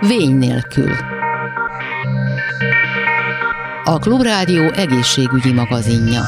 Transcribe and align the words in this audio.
Vény 0.00 0.34
nélkül. 0.34 0.92
A 3.84 3.98
Klubrádió 3.98 4.72
egészségügyi 4.72 5.52
magazinja. 5.52 6.22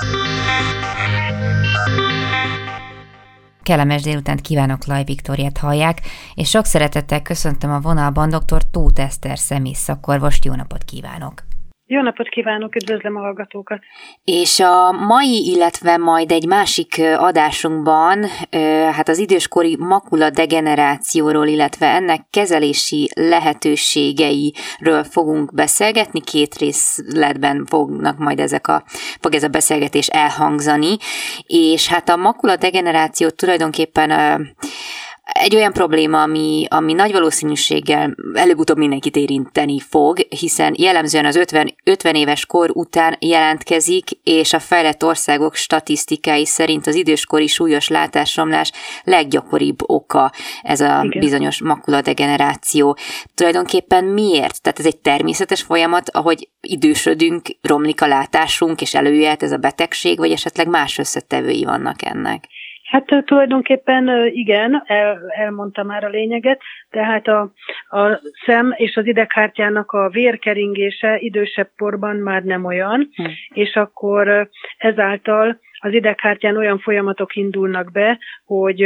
Kellemes 3.62 4.02
délutánt 4.02 4.40
kívánok, 4.40 4.86
Laj 4.86 5.04
Viktoriát 5.04 5.58
hallják, 5.58 6.00
és 6.34 6.48
sok 6.48 6.64
szeretettel 6.64 7.22
köszöntöm 7.22 7.70
a 7.70 7.80
vonalban 7.80 8.28
dr. 8.28 8.62
Tóth 8.70 9.00
Eszter 9.00 9.38
szemész 9.38 9.78
szakorvost, 9.78 10.44
jó 10.44 10.54
napot 10.54 10.84
kívánok! 10.84 11.47
Jó 11.90 12.00
napot 12.00 12.28
kívánok, 12.28 12.76
üdvözlöm 12.76 13.16
a 13.16 13.20
hallgatókat! 13.20 13.80
És 14.24 14.60
a 14.60 14.92
mai, 14.92 15.50
illetve 15.54 15.96
majd 15.96 16.30
egy 16.30 16.46
másik 16.46 17.00
adásunkban, 17.16 18.24
hát 18.92 19.08
az 19.08 19.18
időskori 19.18 19.76
makula 19.78 20.30
degenerációról, 20.30 21.46
illetve 21.46 21.86
ennek 21.86 22.26
kezelési 22.30 23.10
lehetőségeiről 23.14 25.04
fogunk 25.10 25.54
beszélgetni. 25.54 26.20
Két 26.20 26.54
részletben 26.54 27.64
fognak 27.66 28.18
majd 28.18 28.40
ezek 28.40 28.66
a, 28.66 28.82
fog 29.20 29.34
ez 29.34 29.42
a 29.42 29.48
beszélgetés 29.48 30.06
elhangzani. 30.06 30.96
És 31.46 31.88
hát 31.88 32.08
a 32.08 32.16
makula 32.16 32.56
degeneráció 32.56 33.28
tulajdonképpen 33.28 34.10
egy 35.32 35.54
olyan 35.54 35.72
probléma, 35.72 36.22
ami, 36.22 36.66
ami 36.68 36.92
nagy 36.92 37.12
valószínűséggel 37.12 38.14
előbb-utóbb 38.32 38.76
mindenkit 38.76 39.16
érinteni 39.16 39.80
fog, 39.80 40.18
hiszen 40.28 40.74
jellemzően 40.78 41.24
az 41.24 41.36
50, 41.36 41.74
50 41.84 42.14
éves 42.14 42.46
kor 42.46 42.70
után 42.72 43.16
jelentkezik, 43.20 44.08
és 44.22 44.52
a 44.52 44.58
fejlett 44.58 45.04
országok 45.04 45.54
statisztikái 45.54 46.46
szerint 46.46 46.86
az 46.86 46.94
időskori 46.94 47.46
súlyos 47.46 47.88
látásromlás 47.88 48.72
leggyakoribb 49.04 49.78
oka 49.90 50.32
ez 50.62 50.80
a 50.80 51.02
Igen. 51.04 51.20
bizonyos 51.20 51.62
makuladegeneráció. 51.62 52.96
Tulajdonképpen 53.34 54.04
miért? 54.04 54.62
Tehát 54.62 54.78
ez 54.78 54.86
egy 54.86 54.98
természetes 54.98 55.62
folyamat, 55.62 56.10
ahogy 56.10 56.48
idősödünk, 56.60 57.46
romlik 57.62 58.02
a 58.02 58.06
látásunk, 58.06 58.80
és 58.80 58.94
előjöhet 58.94 59.42
ez 59.42 59.52
a 59.52 59.56
betegség, 59.56 60.18
vagy 60.18 60.32
esetleg 60.32 60.68
más 60.68 60.98
összetevői 60.98 61.64
vannak 61.64 62.04
ennek? 62.04 62.44
Hát 62.88 63.24
tulajdonképpen 63.24 64.26
igen, 64.26 64.82
el, 64.86 65.18
elmondta 65.28 65.82
már 65.82 66.04
a 66.04 66.08
lényeget, 66.08 66.60
tehát 66.90 67.28
a, 67.28 67.52
a 67.88 68.20
szem 68.46 68.74
és 68.76 68.96
az 68.96 69.06
ideghártyának 69.06 69.92
a 69.92 70.08
vérkeringése 70.08 71.18
idősebb 71.18 71.70
korban 71.76 72.16
már 72.16 72.42
nem 72.42 72.64
olyan, 72.64 73.10
hm. 73.14 73.24
és 73.52 73.74
akkor 73.74 74.48
ezáltal 74.78 75.60
az 75.80 75.92
ideghártyán 75.92 76.56
olyan 76.56 76.78
folyamatok 76.78 77.36
indulnak 77.36 77.92
be, 77.92 78.18
hogy 78.44 78.82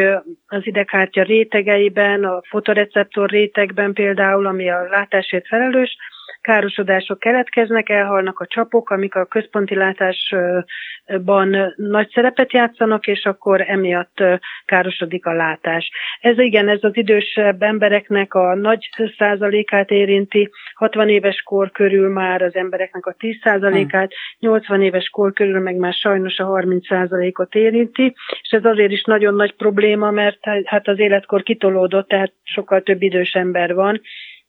az 0.47 0.67
ideghártya 0.67 1.23
rétegeiben, 1.23 2.25
a 2.25 2.41
fotoreceptor 2.49 3.31
rétegben 3.31 3.93
például, 3.93 4.47
ami 4.47 4.71
a 4.71 4.83
látásért 4.83 5.47
felelős, 5.47 5.97
károsodások 6.43 7.19
keletkeznek, 7.19 7.89
elhalnak 7.89 8.41
a 8.41 8.47
csapok, 8.47 8.91
amik 8.91 9.15
a 9.15 9.25
központi 9.25 9.75
látásban 9.75 11.75
nagy 11.77 12.11
szerepet 12.15 12.53
játszanak, 12.53 13.07
és 13.07 13.25
akkor 13.25 13.61
emiatt 13.61 14.23
károsodik 14.65 15.27
a 15.27 15.33
látás. 15.33 15.91
Ez 16.21 16.39
igen, 16.39 16.69
ez 16.69 16.79
az 16.81 16.97
idősebb 16.97 17.63
embereknek 17.63 18.35
a 18.35 18.55
nagy 18.55 18.89
százalékát 19.19 19.91
érinti, 19.91 20.51
60 20.75 21.09
éves 21.09 21.43
kor 21.43 21.71
körül 21.71 22.09
már 22.09 22.43
az 22.43 22.55
embereknek 22.55 23.07
a 23.07 23.15
10 23.19 23.37
százalékát, 23.43 24.13
80 24.39 24.83
éves 24.83 25.09
kor 25.09 25.33
körül 25.33 25.61
meg 25.61 25.77
már 25.77 25.93
sajnos 25.93 26.39
a 26.39 26.45
30 26.45 26.87
százalékot 26.87 27.55
érinti, 27.55 28.15
és 28.43 28.51
ez 28.51 28.65
azért 28.65 28.93
is 28.93 29.05
nagyon 29.05 29.35
nagy 29.35 29.55
probléma, 29.55 30.11
mert 30.11 30.39
hát 30.65 30.89
az 30.89 30.99
életkor 30.99 31.43
kitolódott, 31.43 32.09
tehát 32.09 32.33
sokkal 32.43 32.83
több 32.83 33.03
idős 33.03 33.33
ember 33.33 33.75
van, 33.75 34.01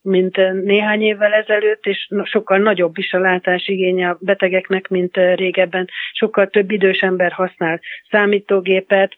mint 0.03 0.63
néhány 0.63 1.01
évvel 1.01 1.33
ezelőtt, 1.33 1.85
és 1.85 2.09
sokkal 2.23 2.57
nagyobb 2.57 2.97
is 2.97 3.13
a 3.13 3.19
látásigénye 3.19 4.09
a 4.09 4.17
betegeknek, 4.19 4.87
mint 4.87 5.17
régebben. 5.35 5.89
Sokkal 6.13 6.47
több 6.47 6.71
idős 6.71 6.99
ember 6.99 7.31
használ 7.31 7.79
számítógépet, 8.09 9.17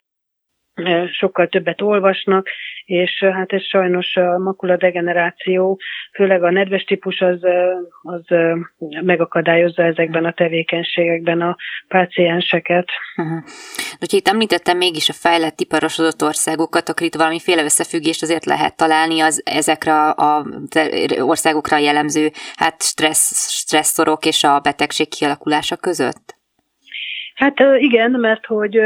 sokkal 1.12 1.48
többet 1.48 1.82
olvasnak, 1.82 2.48
és 2.86 3.24
hát 3.24 3.54
ez 3.54 3.64
sajnos 3.64 4.16
a 4.16 4.38
makula 4.38 4.78
degeneráció, 4.78 5.80
főleg 6.14 6.44
a 6.44 6.52
nedves 6.52 6.84
típus 6.84 7.20
az, 7.20 7.40
az 8.02 8.22
megakadályozza 9.04 9.84
ezekben 9.84 10.26
a 10.26 10.32
tevékenységekben 10.32 11.42
a 11.42 11.56
pácienseket. 11.88 12.88
Uh-huh. 13.16 13.44
Úgyhogy 14.02 14.20
itt 14.20 14.28
említettem 14.28 14.78
mégis 14.78 15.10
a 15.10 15.14
fejlett 15.14 15.60
iparosodott 15.60 16.24
országokat, 16.24 16.90
akkor 16.90 17.06
itt 17.06 17.16
valamiféle 17.16 17.64
összefüggést 17.64 18.22
azért 18.22 18.46
lehet 18.46 18.78
találni 18.78 19.20
az 19.20 19.42
ezekre 19.46 20.10
a 20.10 20.46
országokra 21.20 21.78
jellemző 21.78 22.30
hát 22.56 22.82
stressz, 22.82 23.50
stresszorok 23.50 24.26
és 24.26 24.44
a 24.44 24.60
betegség 24.60 25.10
kialakulása 25.10 25.76
között? 25.76 26.36
Hát 27.36 27.60
igen, 27.78 28.12
mert 28.12 28.46
hogy 28.46 28.80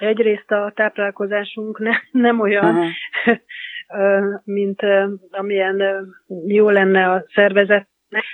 egyrészt 0.00 0.50
a 0.50 0.72
táplálkozásunk 0.74 1.78
ne, 1.78 1.92
nem 2.10 2.40
olyan, 2.40 2.76
uh-huh. 2.76 3.36
mint 4.44 4.80
amilyen 5.30 6.06
jó 6.46 6.68
lenne 6.70 7.10
a 7.10 7.24
szervezet, 7.34 7.88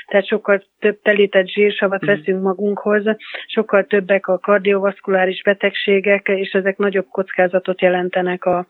tehát 0.07 0.27
sokkal 0.27 0.63
több 0.79 1.01
telített 1.03 1.47
zsírsavat 1.47 2.03
uh-huh. 2.03 2.19
veszünk 2.19 2.43
magunkhoz, 2.43 3.05
sokkal 3.47 3.85
többek 3.85 4.27
a 4.27 4.39
kardiovaszkuláris 4.39 5.43
betegségek, 5.43 6.29
és 6.29 6.51
ezek 6.51 6.77
nagyobb 6.77 7.07
kockázatot 7.11 7.81
jelentenek 7.81 8.45
a 8.45 8.67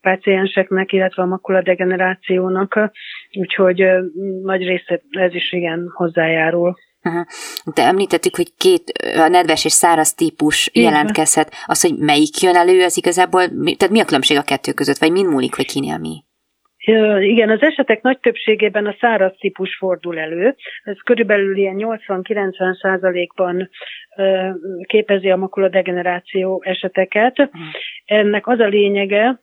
pácienseknek, 0.00 0.92
illetve 0.92 1.22
a 1.22 1.26
makuladegenerációnak, 1.26 2.90
úgyhogy 3.32 3.86
nagy 4.42 4.66
része 4.66 5.00
ez 5.10 5.34
is 5.34 5.52
igen 5.52 5.90
hozzájárul. 5.94 6.74
Uh-huh. 7.04 7.26
De 7.74 7.82
említettük, 7.82 8.36
hogy 8.36 8.54
két, 8.56 8.82
a 9.16 9.28
nedves 9.28 9.64
és 9.64 9.72
száraz 9.72 10.14
típus 10.14 10.68
Igen. 10.72 10.90
jelentkezhet. 10.90 11.54
Az, 11.66 11.80
hogy 11.80 11.98
melyik 11.98 12.40
jön 12.40 12.56
elő, 12.56 12.84
az 12.84 12.96
igazából, 12.96 13.40
tehát 13.76 13.90
mi 13.90 14.00
a 14.00 14.04
különbség 14.04 14.36
a 14.36 14.42
kettő 14.42 14.72
között, 14.72 14.98
vagy 14.98 15.12
mind 15.12 15.28
múlik, 15.28 15.54
hogy 15.54 15.66
kinél 15.66 15.98
mi? 15.98 16.24
Igen, 17.20 17.50
az 17.50 17.62
esetek 17.62 18.02
nagy 18.02 18.18
többségében 18.18 18.86
a 18.86 18.96
száraz 19.00 19.32
típus 19.38 19.76
fordul 19.76 20.18
elő. 20.18 20.56
Ez 20.82 20.96
körülbelül 21.04 21.56
ilyen 21.56 21.76
80-90 21.78 22.80
százalékban 22.80 23.70
képezi 24.86 25.30
a 25.30 25.36
makuladegeneráció 25.36 26.62
eseteket. 26.64 27.50
Ennek 28.04 28.46
az 28.46 28.58
a 28.58 28.66
lényege, 28.66 29.40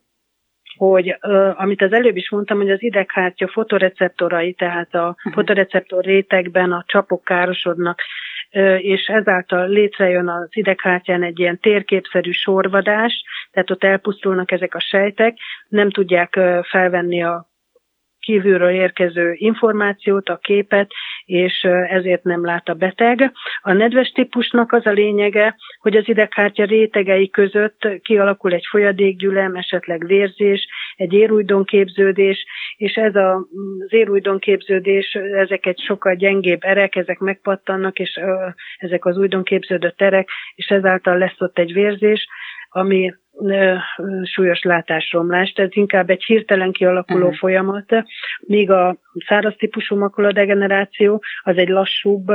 hogy 0.77 1.17
amit 1.53 1.81
az 1.81 1.93
előbb 1.93 2.15
is 2.17 2.29
mondtam, 2.29 2.57
hogy 2.57 2.71
az 2.71 2.83
ideghártya 2.83 3.47
fotoreceptorai, 3.47 4.53
tehát 4.53 4.95
a 4.95 5.07
uh-huh. 5.07 5.33
fotoreceptor 5.33 6.03
rétegben 6.03 6.71
a 6.71 6.83
csapok 6.87 7.23
károsodnak, 7.23 8.01
és 8.77 9.05
ezáltal 9.05 9.67
létrejön 9.67 10.27
az 10.27 10.47
ideghártyán 10.49 11.23
egy 11.23 11.39
ilyen 11.39 11.59
térképszerű 11.59 12.31
sorvadás, 12.31 13.23
tehát 13.51 13.71
ott 13.71 13.83
elpusztulnak 13.83 14.51
ezek 14.51 14.75
a 14.75 14.79
sejtek, 14.79 15.37
nem 15.67 15.89
tudják 15.89 16.39
felvenni 16.61 17.23
a 17.23 17.47
kívülről 18.27 18.69
érkező 18.69 19.33
információt, 19.33 20.29
a 20.29 20.37
képet, 20.37 20.91
és 21.25 21.63
ezért 21.89 22.23
nem 22.23 22.45
lát 22.45 22.69
a 22.69 22.73
beteg. 22.73 23.31
A 23.61 23.73
nedves 23.73 24.09
típusnak 24.11 24.71
az 24.71 24.85
a 24.85 24.91
lényege, 24.91 25.55
hogy 25.79 25.97
az 25.97 26.07
ideghártya 26.07 26.65
rétegei 26.65 27.29
között 27.29 27.87
kialakul 28.01 28.53
egy 28.53 28.65
folyadékgyülem, 28.69 29.55
esetleg 29.55 30.05
vérzés, 30.05 30.67
egy 30.95 31.13
érújdonképződés, 31.13 32.45
és 32.77 32.93
ez 32.93 33.15
az 33.15 33.45
érújdonképződés, 33.87 35.13
ezek 35.13 35.65
egy 35.65 35.79
sokkal 35.79 36.15
gyengébb 36.15 36.63
erek, 36.63 36.95
ezek 36.95 37.19
megpattannak, 37.19 37.99
és 37.99 38.19
ezek 38.77 39.05
az 39.05 39.17
újdonképződött 39.17 40.01
erek, 40.01 40.29
és 40.55 40.67
ezáltal 40.67 41.17
lesz 41.17 41.41
ott 41.41 41.57
egy 41.59 41.73
vérzés, 41.73 42.27
ami 42.69 43.13
súlyos 44.23 44.61
látásromlást, 44.61 45.59
ez 45.59 45.69
inkább 45.71 46.09
egy 46.09 46.23
hirtelen 46.23 46.71
kialakuló 46.71 47.25
uh-huh. 47.25 47.37
folyamat, 47.37 48.05
míg 48.39 48.71
a 48.71 48.97
száraz 49.27 49.53
típusú 49.57 49.95
makuladegeneráció 49.95 51.23
az 51.41 51.57
egy 51.57 51.69
lassúbb 51.69 52.31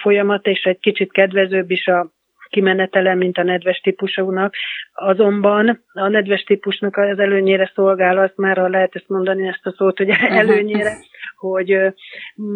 folyamat, 0.00 0.46
és 0.46 0.62
egy 0.62 0.78
kicsit 0.78 1.12
kedvezőbb 1.12 1.70
is 1.70 1.86
a 1.86 2.10
kimenetele, 2.50 3.14
mint 3.14 3.38
a 3.38 3.42
nedves 3.42 3.80
típusúnak. 3.80 4.54
Azonban 4.92 5.84
a 5.92 6.08
nedves 6.08 6.42
típusnak 6.42 6.96
az 6.96 7.18
előnyére 7.18 7.70
szolgál, 7.74 8.18
azt 8.18 8.36
már 8.36 8.56
ha 8.56 8.68
lehet 8.68 8.94
ezt 8.94 9.08
mondani 9.08 9.48
ezt 9.48 9.66
a 9.66 9.74
szót, 9.76 9.96
hogy 9.96 10.08
uh-huh. 10.08 10.38
előnyére, 10.38 10.92
hogy 11.40 11.76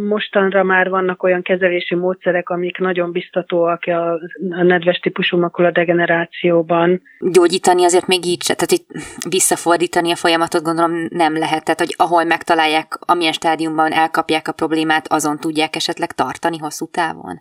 mostanra 0.09 0.63
már 0.63 0.89
vannak 0.89 1.23
olyan 1.23 1.43
kezelési 1.43 1.95
módszerek, 1.95 2.49
amik 2.49 2.79
nagyon 2.79 3.13
biztatóak 3.13 3.85
a, 3.85 4.19
nedves 4.63 4.99
típusú 4.99 5.39
makula 5.39 5.71
degenerációban. 5.71 7.03
Gyógyítani 7.19 7.85
azért 7.85 8.07
még 8.07 8.27
így 8.27 8.43
tehát 8.57 8.73
itt 8.73 8.87
visszafordítani 9.29 10.11
a 10.11 10.17
folyamatot 10.17 10.63
gondolom 10.63 11.07
nem 11.11 11.33
lehet, 11.39 11.65
tehát 11.65 11.81
hogy 11.81 11.95
ahol 11.97 12.25
megtalálják, 12.25 12.99
amilyen 12.99 13.33
stádiumban 13.33 13.93
elkapják 13.93 14.49
a 14.49 14.53
problémát, 14.53 15.07
azon 15.09 15.39
tudják 15.39 15.77
esetleg 15.77 16.13
tartani 16.13 16.59
hosszú 16.59 16.87
távon? 16.91 17.41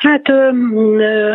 Hát 0.00 0.28
ö, 0.28 0.50
ö, 0.96 1.34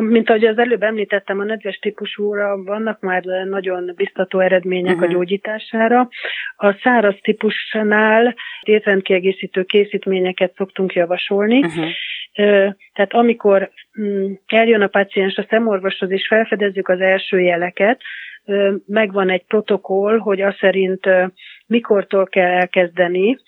mint 0.00 0.28
ahogy 0.28 0.44
az 0.44 0.58
előbb 0.58 0.82
említettem, 0.82 1.38
a 1.38 1.44
nedves 1.44 1.76
típusúra 1.76 2.62
vannak 2.62 3.00
már 3.00 3.22
nagyon 3.24 3.92
biztató 3.96 4.38
eredmények 4.38 4.94
uh-huh. 4.94 5.10
a 5.10 5.12
gyógyítására. 5.12 6.08
A 6.56 6.72
száraz 6.82 7.14
típusnál 7.22 8.34
étrendkiegészítő 8.62 9.62
készítményeket 9.62 10.54
szoktunk 10.56 10.92
javasolni. 10.92 11.58
Uh-huh. 11.58 11.90
Tehát 12.92 13.12
amikor 13.12 13.70
mm, 14.00 14.32
eljön 14.46 14.82
a 14.82 14.86
paciens 14.86 15.36
a 15.36 15.46
szemorvoshoz, 15.48 16.10
és 16.10 16.26
felfedezzük 16.26 16.88
az 16.88 17.00
első 17.00 17.40
jeleket, 17.40 18.00
megvan 18.86 19.30
egy 19.30 19.44
protokoll, 19.44 20.18
hogy 20.18 20.40
az 20.40 20.54
szerint 20.56 21.08
mikortól 21.66 22.26
kell 22.26 22.50
elkezdeni 22.50 23.38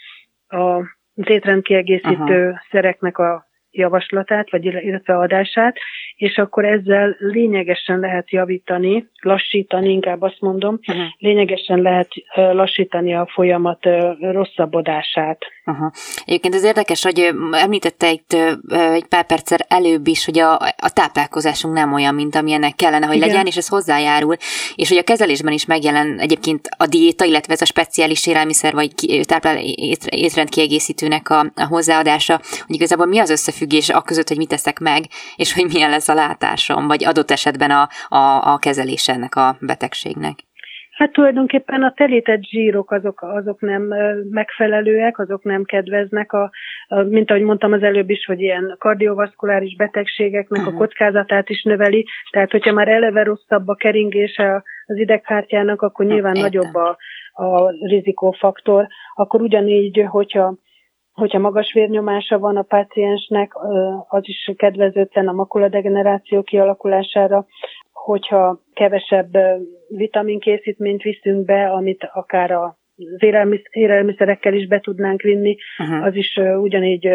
a 0.49 0.83
étrendkiegészítő 1.15 2.47
uh-huh. 2.47 2.59
szereknek 2.71 3.19
a 3.19 3.47
javaslatát, 3.75 4.51
vagy 4.51 4.65
illetve 4.65 5.19
adását, 5.19 5.77
és 6.17 6.39
akkor 6.39 6.65
ezzel 6.65 7.17
lényegesen 7.19 7.99
lehet 7.99 8.31
javítani, 8.31 9.09
lassítani, 9.21 9.91
inkább 9.91 10.23
azt 10.23 10.41
mondom, 10.41 10.79
uh-huh. 10.87 11.05
lényegesen 11.19 11.83
lehet 11.83 12.09
lassítani 12.35 13.15
a 13.15 13.27
folyamat 13.33 13.89
rosszabbodását. 14.21 15.39
Uh-huh. 15.67 15.93
Egyébként 16.25 16.55
ez 16.55 16.63
érdekes, 16.63 17.03
hogy 17.03 17.35
említette 17.53 18.11
itt 18.11 18.33
egy 18.69 19.05
pár 19.05 19.27
perccel 19.27 19.59
előbb 19.69 20.07
is, 20.07 20.25
hogy 20.25 20.39
a, 20.39 20.55
a 20.77 20.91
táplálkozásunk 20.93 21.75
nem 21.75 21.93
olyan, 21.93 22.15
mint 22.15 22.35
amilyennek 22.35 22.75
kellene, 22.75 23.07
hogy 23.07 23.17
Igen. 23.17 23.29
legyen, 23.29 23.47
és 23.47 23.57
ez 23.57 23.69
hozzájárul, 23.69 24.37
és 24.75 24.89
hogy 24.89 24.99
a 24.99 25.03
kezelésben 25.03 25.53
is 25.53 25.65
megjelen 25.65 26.19
egyébként 26.19 26.69
a 26.77 26.87
diéta, 26.87 27.25
illetve 27.25 27.53
ez 27.53 27.61
a 27.61 27.65
speciális 27.65 28.27
élelmiszer 28.27 28.75
vagy 28.75 28.93
táplál 29.27 29.59
étrendkiegészítőnek 30.05 31.31
a, 31.31 31.53
a 31.55 31.67
hozzáadása, 31.67 32.41
hogy 32.67 32.75
igazából 32.75 33.07
mi 33.07 33.19
az 33.19 33.31
összefüggés 33.31 33.89
a 33.89 34.03
között, 34.03 34.29
hogy 34.29 34.37
mit 34.37 34.49
teszek 34.49 34.79
meg, 34.79 35.05
és 35.37 35.53
hogy 35.53 35.73
milyen 35.73 35.91
lesz 35.91 36.09
a 36.09 36.15
látásom, 36.15 36.87
vagy 36.87 37.05
adott 37.05 37.31
esetben 37.31 37.71
a, 37.71 37.89
a, 38.09 38.53
a 38.53 38.59
kezelés 38.59 39.09
ennek 39.09 39.35
a 39.35 39.57
betegségnek. 39.61 40.39
Hát 40.95 41.13
tulajdonképpen 41.13 41.83
a 41.83 41.93
telített 41.93 42.43
zsírok 42.43 42.91
azok, 42.91 43.23
azok 43.23 43.61
nem 43.61 43.83
megfelelőek, 44.31 45.19
azok 45.19 45.43
nem 45.43 45.65
kedveznek, 45.65 46.33
a, 46.33 46.51
a, 46.87 47.03
mint 47.03 47.31
ahogy 47.31 47.43
mondtam 47.43 47.73
az 47.73 47.83
előbb 47.83 48.11
is, 48.11 48.25
hogy 48.25 48.41
ilyen 48.41 48.77
kardiovaszkuláris 48.79 49.77
betegségeknek 49.77 50.61
uh-huh. 50.61 50.75
a 50.75 50.79
kockázatát 50.79 51.49
is 51.49 51.63
növeli, 51.63 52.05
tehát 52.31 52.51
hogyha 52.51 52.73
már 52.73 52.89
eleve 52.89 53.23
rosszabb 53.23 53.69
a 53.69 53.75
keringése 53.75 54.63
az 54.87 54.97
ideghártyának, 54.97 55.83
akkor 55.83 56.07
nyilván 56.07 56.35
Értem. 56.35 56.51
nagyobb 56.51 56.75
a, 56.75 56.97
a 57.45 57.71
rizikófaktor, 57.71 58.87
akkor 59.15 59.41
ugyanígy, 59.41 60.05
hogyha 60.09 60.55
hogyha 61.15 61.39
magas 61.39 61.73
vérnyomása 61.73 62.39
van 62.39 62.57
a 62.57 62.63
páciensnek, 62.63 63.53
az 64.09 64.23
is 64.23 64.53
kedvezőtlen 64.57 65.29
a 65.29 65.33
makuladegeneráció 65.33 66.43
kialakulására, 66.43 67.47
hogyha 68.05 68.61
kevesebb 68.73 69.37
vitaminkészítményt 69.89 71.03
viszünk 71.03 71.45
be, 71.45 71.71
amit 71.71 72.09
akár 72.13 72.51
az 72.51 72.73
élelmiszerekkel 73.71 74.55
is 74.55 74.67
be 74.67 74.81
tudnánk 74.81 75.21
vinni, 75.23 75.57
uh-huh. 75.79 76.05
az 76.05 76.15
is 76.15 76.41
ugyanígy 76.61 77.09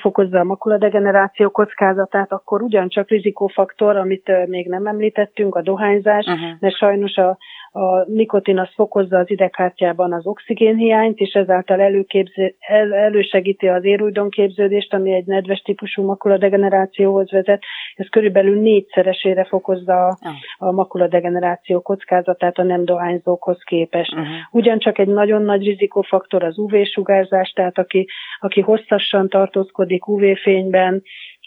fokozza 0.00 0.38
a 0.38 0.44
makuladegeneráció 0.44 1.50
kockázatát, 1.50 2.32
akkor 2.32 2.62
ugyancsak 2.62 3.08
rizikófaktor, 3.08 3.96
amit 3.96 4.46
még 4.46 4.68
nem 4.68 4.86
említettünk, 4.86 5.54
a 5.54 5.62
dohányzás, 5.62 6.26
uh-huh. 6.26 6.50
mert 6.60 6.76
sajnos 6.76 7.16
a, 7.16 7.38
a 7.76 8.04
nikotin 8.08 8.58
az 8.58 8.68
fokozza 8.74 9.18
az 9.18 9.30
ideghártyában 9.30 10.12
az 10.12 10.26
oxigénhiányt, 10.26 11.18
és 11.18 11.32
ezáltal 11.32 11.80
előképző, 11.80 12.54
el, 12.58 12.94
elősegíti 12.94 13.68
az 13.68 13.84
képződést, 14.28 14.94
ami 14.94 15.12
egy 15.12 15.26
nedves 15.26 15.60
típusú 15.60 16.02
makuladegenerációhoz 16.02 17.30
vezet. 17.30 17.62
Ez 17.94 18.08
körülbelül 18.08 18.60
négyszeresére 18.60 19.44
fokozza 19.44 20.06
a, 20.06 20.18
a 20.58 20.72
makuladegeneráció 20.72 21.80
kockázatát 21.80 22.58
a 22.58 22.62
nem 22.62 22.84
dohányzókhoz 22.84 23.62
képest. 23.64 24.12
Uh-huh. 24.12 24.28
Ugyancsak 24.50 24.98
egy 24.98 25.08
nagyon 25.08 25.42
nagy 25.42 25.64
rizikófaktor 25.64 26.42
az 26.42 26.58
UV-sugárzás, 26.58 27.50
tehát 27.50 27.78
aki, 27.78 28.06
aki 28.38 28.60
hosszasan 28.60 29.28
tartózkodik 29.28 30.06
UV-fényben, 30.06 31.02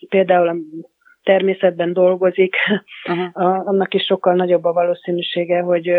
például 0.10 0.48
természetben 1.30 1.94
dolgozik, 1.94 2.56
uh-huh. 3.10 3.68
annak 3.68 3.94
is 3.94 4.04
sokkal 4.04 4.34
nagyobb 4.34 4.64
a 4.64 4.74
valószínűsége, 4.74 5.60
hogy 5.62 5.92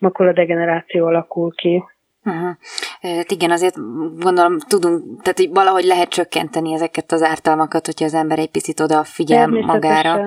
makuladegeneráció 0.00 1.06
alakul 1.06 1.54
ki. 1.54 1.82
Uh-huh. 2.24 2.56
Hát 3.00 3.30
igen, 3.30 3.50
azért 3.50 3.74
gondolom 4.18 4.58
tudunk, 4.58 5.22
tehát 5.22 5.38
hogy 5.38 5.50
valahogy 5.52 5.84
lehet 5.84 6.08
csökkenteni 6.08 6.72
ezeket 6.72 7.12
az 7.12 7.22
ártalmakat, 7.22 7.86
hogyha 7.86 8.04
az 8.04 8.14
ember 8.14 8.38
egy 8.38 8.50
picit 8.50 8.80
odafigyel 8.80 9.48
magára. 9.48 10.26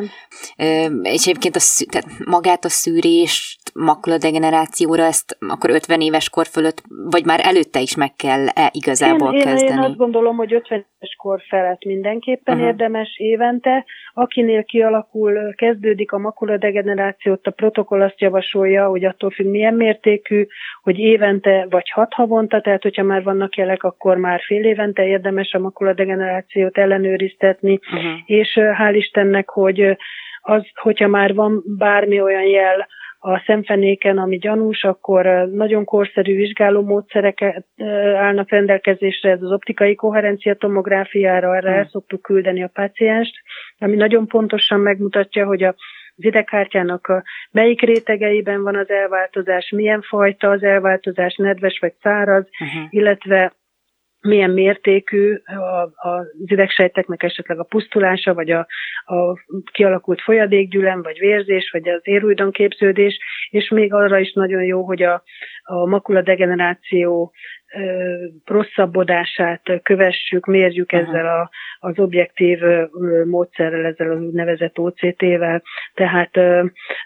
És 1.01 1.25
egyébként 1.27 1.55
a, 1.55 1.61
tehát 1.89 2.07
magát 2.25 2.65
a 2.65 2.69
szűrést, 2.69 3.71
makuladegenerációra 3.73 5.03
ezt 5.03 5.37
akkor 5.47 5.69
50 5.69 6.01
éves 6.01 6.29
kor 6.29 6.47
fölött, 6.47 6.81
vagy 7.09 7.25
már 7.25 7.39
előtte 7.43 7.79
is 7.79 7.95
meg 7.95 8.15
kell 8.15 8.47
-e 8.47 8.69
igazából 8.73 9.33
én, 9.33 9.41
kezdeni? 9.41 9.71
Én, 9.71 9.77
én 9.77 9.83
azt 9.83 9.97
gondolom, 9.97 10.35
hogy 10.35 10.53
50 10.53 10.77
éves 10.77 10.87
kor 11.17 11.41
felett 11.47 11.83
mindenképpen 11.83 12.55
uh-huh. 12.55 12.69
érdemes 12.69 13.17
évente. 13.17 13.85
Akinél 14.13 14.63
kialakul, 14.63 15.53
kezdődik 15.55 16.11
a 16.11 16.17
makuladegenerációt, 16.17 17.47
a 17.47 17.51
protokoll 17.51 18.01
azt 18.01 18.21
javasolja, 18.21 18.87
hogy 18.87 19.05
attól 19.05 19.29
függ 19.29 19.45
milyen 19.45 19.73
mértékű, 19.73 20.47
hogy 20.81 20.99
évente 20.99 21.67
vagy 21.69 21.89
hat 21.89 22.13
havonta, 22.13 22.61
tehát 22.61 22.81
hogyha 22.81 23.03
már 23.03 23.23
vannak 23.23 23.55
jelek, 23.55 23.83
akkor 23.83 24.17
már 24.17 24.41
fél 24.45 24.65
évente 24.65 25.05
érdemes 25.05 25.53
a 25.53 25.59
makuladegenerációt 25.59 26.77
ellenőriztetni, 26.77 27.79
uh-huh. 27.91 28.11
és 28.25 28.53
hál' 28.53 28.93
Istennek, 28.95 29.49
hogy 29.49 29.97
az, 30.41 30.63
hogyha 30.73 31.07
már 31.07 31.33
van 31.33 31.63
bármi 31.77 32.21
olyan 32.21 32.45
jel 32.45 32.87
a 33.27 33.43
szemfenéken, 33.45 34.17
ami 34.17 34.37
gyanús, 34.37 34.83
akkor 34.83 35.25
nagyon 35.51 35.83
korszerű 35.83 36.35
vizsgáló 36.35 36.81
módszerek 36.81 37.63
állnak 38.15 38.49
rendelkezésre, 38.49 39.31
ez 39.31 39.41
az 39.41 39.51
optikai 39.51 39.95
koherencia 39.95 40.55
tomográfiára, 40.55 41.55
erre 41.55 41.71
el 41.71 41.87
szoktuk 41.91 42.21
küldeni 42.21 42.63
a 42.63 42.69
pácienst, 42.73 43.33
ami 43.77 43.95
nagyon 43.95 44.27
pontosan 44.27 44.79
megmutatja, 44.79 45.45
hogy 45.45 45.63
a 45.63 45.75
az 46.19 46.25
ideghártyának 46.25 47.07
a 47.07 47.23
melyik 47.51 47.81
rétegeiben 47.81 48.63
van 48.63 48.75
az 48.75 48.89
elváltozás, 48.89 49.69
milyen 49.69 50.01
fajta 50.01 50.49
az 50.49 50.63
elváltozás, 50.63 51.35
nedves 51.35 51.79
vagy 51.79 51.93
száraz, 52.01 52.45
uh-huh. 52.59 52.87
illetve 52.89 53.53
milyen 54.21 54.49
mértékű 54.49 55.35
az 55.95 56.25
idegsejteknek 56.45 57.23
esetleg 57.23 57.59
a 57.59 57.63
pusztulása, 57.63 58.33
vagy 58.33 58.51
a, 58.51 58.67
a 59.05 59.43
kialakult 59.71 60.21
folyadékgyűlem, 60.21 61.01
vagy 61.01 61.19
vérzés, 61.19 61.69
vagy 61.71 61.89
az 61.89 62.01
érújdon 62.03 62.51
képződés, 62.51 63.19
és 63.49 63.69
még 63.69 63.93
arra 63.93 64.19
is 64.19 64.33
nagyon 64.33 64.63
jó, 64.63 64.83
hogy 64.83 65.03
a, 65.03 65.23
a 65.63 65.85
makuladegeneráció 65.85 67.33
rosszabbodását 68.45 69.61
kövessük, 69.83 70.45
mérjük 70.45 70.91
uh-huh. 70.91 71.09
ezzel 71.09 71.27
a, 71.27 71.49
az 71.79 71.99
objektív 71.99 72.59
módszerrel, 73.25 73.85
ezzel 73.85 74.11
az 74.11 74.21
úgynevezett 74.21 74.79
OCT-vel. 74.79 75.63
Tehát, 75.93 76.31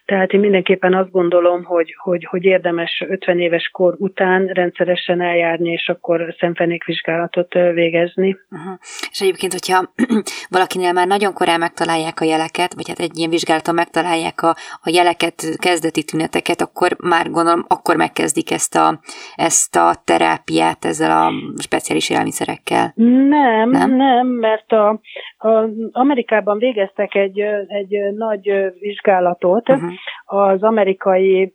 tehát 0.06 0.32
én 0.32 0.39
mindenképpen 0.39 0.94
azt 0.94 1.12
gondolom, 1.12 1.63
hogy, 1.63 1.96
hogy, 1.98 2.25
hogy 2.30 2.44
érdemes 2.44 3.06
50 3.08 3.39
éves 3.39 3.70
kor 3.70 3.96
után 3.98 4.46
rendszeresen 4.46 5.22
eljárni, 5.22 5.72
és 5.72 5.89
akkor 5.89 6.36
szemfenékvizsgálatot 6.39 7.53
végezni. 7.53 8.38
Uh-huh. 8.50 8.74
És 9.12 9.20
egyébként, 9.22 9.51
hogyha 9.51 9.94
valakinél 10.50 10.94
már 10.94 11.08
nagyon 11.08 11.34
korán 11.34 11.60
megtalálják 11.60 12.20
a 12.20 12.25
jeleket, 12.25 12.74
vagy 12.74 12.88
hát 12.88 13.00
egy 13.00 13.18
ilyen 13.18 13.30
vizsgálaton 13.30 13.75
megtalálják 13.75 14.41
a, 14.41 14.56
a 14.82 14.89
jeleket, 14.94 15.44
kezdeti 15.60 16.03
tüneteket, 16.03 16.62
akkor 16.62 16.96
már 17.00 17.30
gondolom, 17.30 17.65
akkor 17.68 17.96
megkezdik 17.96 18.51
ezt 18.51 18.75
a, 18.75 19.00
ezt 19.36 19.75
a 19.75 20.01
terápiát, 20.03 20.50
terápiát 20.51 20.86
ezzel 20.86 21.12
a 21.12 21.31
speciális 21.62 22.10
élelmiszerekkel? 22.10 22.91
Nem, 22.96 23.70
nem, 23.70 23.96
nem 23.96 24.27
mert 24.27 24.72
a, 24.72 24.89
a 25.38 25.70
Amerikában 25.91 26.58
végeztek 26.58 27.15
egy, 27.15 27.39
egy 27.67 28.13
nagy 28.15 28.51
vizsgálatot, 28.79 29.70
uh-huh. 29.70 29.91
az 30.25 30.63
amerikai, 30.63 31.53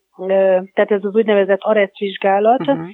tehát 0.75 0.91
ez 0.91 1.05
az 1.05 1.15
úgynevezett 1.15 1.61
AREC 1.61 1.99
vizsgálat, 1.99 2.61
uh-huh 2.61 2.89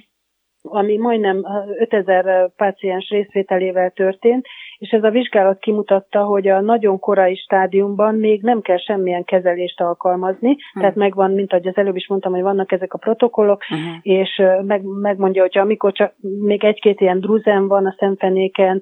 ami 0.63 0.97
majdnem 0.97 1.45
5000 1.79 2.51
páciens 2.55 3.09
részvételével 3.09 3.89
történt, 3.89 4.45
és 4.77 4.89
ez 4.89 5.03
a 5.03 5.09
vizsgálat 5.09 5.59
kimutatta, 5.59 6.23
hogy 6.23 6.47
a 6.47 6.61
nagyon 6.61 6.99
korai 6.99 7.35
stádiumban 7.35 8.15
még 8.15 8.41
nem 8.41 8.61
kell 8.61 8.77
semmilyen 8.77 9.23
kezelést 9.23 9.81
alkalmazni, 9.81 10.49
uh-huh. 10.49 10.81
tehát 10.81 10.95
megvan, 10.95 11.31
mint 11.31 11.53
ahogy 11.53 11.67
az 11.67 11.77
előbb 11.77 11.95
is 11.95 12.07
mondtam, 12.07 12.31
hogy 12.31 12.41
vannak 12.41 12.71
ezek 12.71 12.93
a 12.93 12.97
protokollok, 12.97 13.63
uh-huh. 13.69 13.95
és 14.01 14.41
meg, 14.65 14.81
megmondja, 14.83 15.41
hogy 15.41 15.57
amikor 15.57 15.91
csak 15.91 16.13
még 16.39 16.63
egy-két 16.63 17.01
ilyen 17.01 17.19
druzen 17.19 17.67
van 17.67 17.85
a 17.85 17.95
szemfenéken, 17.97 18.81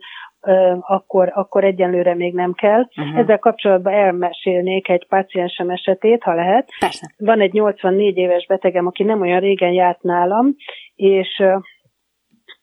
akkor, 0.80 1.32
akkor 1.34 1.64
egyenlőre 1.64 2.16
még 2.16 2.34
nem 2.34 2.54
kell. 2.54 2.88
Uh-huh. 2.96 3.18
Ezzel 3.18 3.40
kapcsolatban 3.40 3.94
elmesélnék 3.94 4.90
egy 4.90 5.08
páciensem 5.08 5.70
esetét, 5.70 6.24
ha 6.24 6.34
lehet. 6.34 6.70
Persze. 6.80 7.14
Van 7.18 7.42
egy 7.42 7.54
84 7.54 8.18
éves 8.18 8.46
betegem, 8.46 8.88
aki 8.88 9.04
nem 9.04 9.22
olyan 9.22 9.40
régen 9.40 9.72
járt 9.72 10.02
nálam, 10.02 10.56
és, 10.96 11.44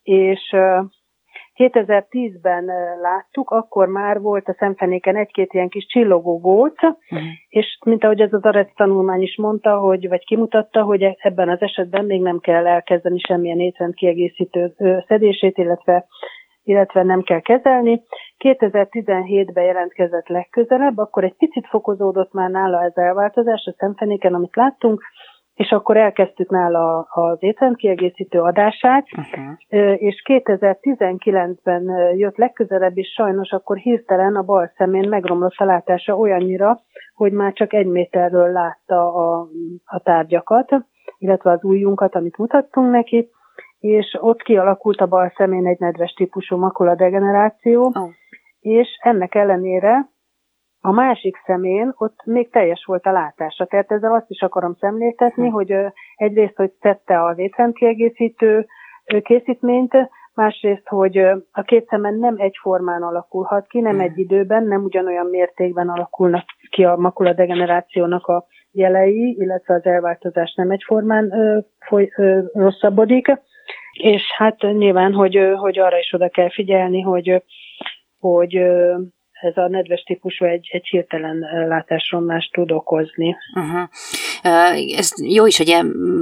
és 0.08 0.54
2010-ben 1.54 2.64
láttuk, 3.00 3.50
akkor 3.50 3.88
már 3.88 4.20
volt 4.20 4.48
a 4.48 4.56
szemfenéken 4.58 5.16
egy-két 5.16 5.52
ilyen 5.52 5.68
kis 5.68 5.86
csillogó 5.86 6.40
góc, 6.40 6.82
uh-huh. 6.82 7.20
és 7.48 7.78
mint 7.84 8.04
ahogy 8.04 8.20
ez 8.20 8.32
az 8.32 8.42
Arec 8.42 8.74
tanulmány 8.74 9.22
is 9.22 9.36
mondta, 9.36 9.78
hogy, 9.78 10.08
vagy 10.08 10.24
kimutatta, 10.24 10.82
hogy 10.82 11.02
e-, 11.02 11.16
ebben 11.18 11.48
az 11.48 11.60
esetben 11.60 12.04
még 12.04 12.20
nem 12.20 12.38
kell 12.38 12.66
elkezdeni 12.66 13.18
semmilyen 13.18 13.60
étrend 13.60 13.94
kiegészítő 13.94 14.74
szedését, 15.06 15.58
illetve 15.58 16.06
illetve 16.62 17.02
nem 17.02 17.22
kell 17.22 17.40
kezelni. 17.40 18.02
2017-ben 18.38 19.64
jelentkezett 19.64 20.28
legközelebb, 20.28 20.98
akkor 20.98 21.24
egy 21.24 21.36
picit 21.36 21.66
fokozódott 21.66 22.32
már 22.32 22.50
nála 22.50 22.82
ez 22.82 22.96
elváltozás 22.96 23.64
a 23.64 23.74
szemfenéken, 23.78 24.34
amit 24.34 24.56
láttunk, 24.56 25.02
és 25.58 25.70
akkor 25.70 25.96
elkezdtük 25.96 26.50
nála 26.50 27.06
az 27.10 27.36
étrendkiegészítő 27.40 28.40
adását, 28.40 29.06
uh-huh. 29.16 30.02
és 30.02 30.22
2019-ben 30.28 32.14
jött 32.16 32.36
legközelebb 32.36 32.96
is 32.96 33.12
sajnos 33.12 33.50
akkor 33.50 33.76
hirtelen 33.76 34.36
a 34.36 34.42
bal 34.42 34.72
szemén 34.76 35.08
megromlott 35.08 35.54
a 35.56 35.64
látása 35.64 36.16
olyannyira, 36.16 36.80
hogy 37.14 37.32
már 37.32 37.52
csak 37.52 37.72
egy 37.72 37.86
méterről 37.86 38.52
látta 38.52 39.14
a, 39.14 39.48
a 39.84 40.00
tárgyakat, 40.02 40.68
illetve 41.18 41.50
az 41.50 41.64
ujjunkat, 41.64 42.14
amit 42.14 42.38
mutattunk 42.38 42.90
neki, 42.90 43.30
és 43.78 44.16
ott 44.20 44.42
kialakult 44.42 45.00
a 45.00 45.06
bal 45.06 45.32
szemén 45.36 45.66
egy 45.66 45.78
nedves 45.78 46.12
típusú 46.12 46.56
makuladegeneráció, 46.56 47.84
oh. 47.84 48.10
és 48.60 48.88
ennek 49.02 49.34
ellenére 49.34 50.08
a 50.80 50.92
másik 50.92 51.36
szemén 51.46 51.92
ott 51.96 52.24
még 52.24 52.50
teljes 52.50 52.84
volt 52.84 53.06
a 53.06 53.12
látása. 53.12 53.64
Tehát 53.64 53.92
ezzel 53.92 54.14
azt 54.14 54.30
is 54.30 54.40
akarom 54.40 54.74
szemléltetni, 54.80 55.46
hm. 55.46 55.52
hogy 55.52 55.74
egyrészt, 56.16 56.56
hogy 56.56 56.72
szedte 56.80 57.24
az 57.24 57.38
étrendkiegészítő 57.38 58.66
készítményt, 59.22 59.92
másrészt, 60.34 60.88
hogy 60.88 61.18
a 61.52 61.62
két 61.62 61.88
szemen 61.88 62.14
nem 62.14 62.34
egyformán 62.38 63.02
alakulhat 63.02 63.66
ki, 63.66 63.80
nem 63.80 63.94
hm. 63.94 64.00
egy 64.00 64.18
időben, 64.18 64.64
nem 64.64 64.82
ugyanolyan 64.82 65.26
mértékben 65.26 65.88
alakulnak 65.88 66.44
ki 66.70 66.84
a 66.84 66.96
makuladegenerációnak 66.96 68.26
a 68.26 68.46
jelei, 68.70 69.36
illetve 69.38 69.74
az 69.74 69.84
elváltozás 69.84 70.54
nem 70.54 70.70
egyformán 70.70 71.32
ö, 71.32 71.58
foly, 71.78 72.12
ö, 72.16 72.40
rosszabbodik. 72.52 73.26
És 73.92 74.22
hát 74.36 74.60
nyilván, 74.60 75.12
hogy, 75.12 75.52
hogy 75.56 75.78
arra 75.78 75.98
is 75.98 76.12
oda 76.12 76.28
kell 76.28 76.50
figyelni, 76.50 77.00
hogy, 77.00 77.42
hogy 78.18 78.62
ez 79.40 79.56
a 79.56 79.68
nedves 79.68 80.02
típusú 80.02 80.44
egy, 80.44 80.68
egy 80.72 80.86
hirtelen 80.86 81.38
látásromlást 81.68 82.52
tud 82.52 82.72
okozni. 82.72 83.36
Uh-huh. 83.54 83.88
Ez 84.96 85.12
jó 85.22 85.46
is, 85.46 85.56
hogy 85.56 85.76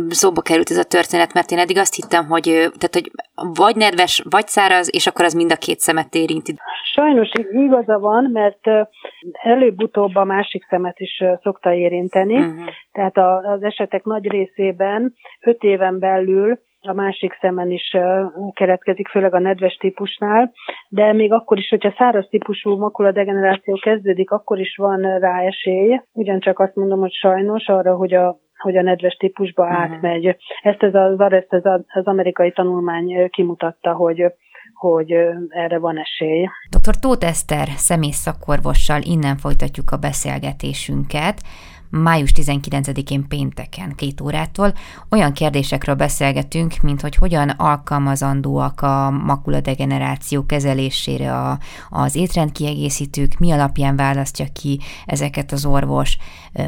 szóba 0.09 0.41
került 0.41 0.71
ez 0.71 0.77
a 0.77 0.85
történet, 0.85 1.33
mert 1.33 1.51
én 1.51 1.59
eddig 1.59 1.79
azt 1.79 1.95
hittem, 1.95 2.27
hogy, 2.27 2.43
tehát, 2.53 2.91
hogy 2.93 3.11
vagy 3.55 3.77
nedves, 3.77 4.23
vagy 4.31 4.47
száraz, 4.47 4.95
és 4.95 5.07
akkor 5.07 5.25
az 5.25 5.35
mind 5.35 5.53
a 5.53 5.57
két 5.57 5.79
szemet 5.79 6.15
érinti. 6.15 6.55
Sajnos 6.95 7.31
igaza 7.51 7.99
van, 7.99 8.31
mert 8.33 8.89
előbb-utóbb 9.43 10.15
a 10.15 10.25
másik 10.25 10.67
szemet 10.69 11.01
is 11.01 11.23
szokta 11.43 11.73
érinteni, 11.73 12.39
uh-huh. 12.39 12.67
tehát 12.93 13.17
az 13.55 13.63
esetek 13.63 14.05
nagy 14.05 14.31
részében 14.31 15.15
öt 15.41 15.63
éven 15.63 15.99
belül 15.99 16.59
a 16.89 16.93
másik 16.93 17.39
szemen 17.41 17.71
is 17.71 17.97
keretkezik, 18.53 19.09
főleg 19.09 19.35
a 19.35 19.39
nedves 19.39 19.75
típusnál, 19.75 20.53
de 20.89 21.13
még 21.13 21.33
akkor 21.33 21.59
is, 21.59 21.69
hogyha 21.69 21.95
száraz 21.99 22.27
típusú 22.31 22.77
makuladegeneráció 22.77 23.75
kezdődik, 23.75 24.31
akkor 24.31 24.59
is 24.59 24.77
van 24.77 25.19
rá 25.19 25.41
esély. 25.41 26.01
Ugyancsak 26.13 26.59
azt 26.59 26.75
mondom, 26.75 27.01
hogy 27.01 27.13
sajnos 27.13 27.67
arra, 27.67 27.95
hogy 27.95 28.15
a 28.15 28.39
hogy 28.57 28.77
a 28.77 28.83
nedves 28.83 29.15
típusba 29.15 29.63
uh-huh. 29.63 29.81
átmegy. 29.81 30.37
Ezt 30.63 30.83
ez 30.83 30.95
az, 30.95 31.21
ezt 31.21 31.53
ez 31.53 31.65
az 31.87 32.07
amerikai 32.07 32.53
tanulmány 32.53 33.29
kimutatta, 33.31 33.93
hogy 33.93 34.25
hogy 34.75 35.13
erre 35.49 35.79
van 35.79 35.99
esély. 35.99 36.49
Dr. 36.71 36.95
Tóth 37.01 37.27
Eszter 37.27 37.69
szemész 37.69 38.17
szakorvossal 38.17 39.01
innen 39.03 39.37
folytatjuk 39.37 39.91
a 39.91 39.97
beszélgetésünket 39.97 41.41
május 41.91 42.33
19-én 42.35 43.29
pénteken 43.29 43.95
két 43.95 44.21
órától 44.21 44.73
olyan 45.11 45.33
kérdésekről 45.33 45.95
beszélgetünk, 45.95 46.75
mint 46.83 47.01
hogy 47.01 47.15
hogyan 47.15 47.49
alkalmazandóak 47.49 48.83
a 48.83 49.11
makuladegeneráció 49.11 50.47
kezelésére 50.47 51.39
a, 51.39 51.59
az 51.91 52.15
étrendkiegészítők, 52.15 53.39
mi 53.39 53.51
alapján 53.51 53.97
választja 53.97 54.47
ki 54.53 54.81
ezeket 55.07 55.53
az 55.53 55.65
orvos, 55.65 56.17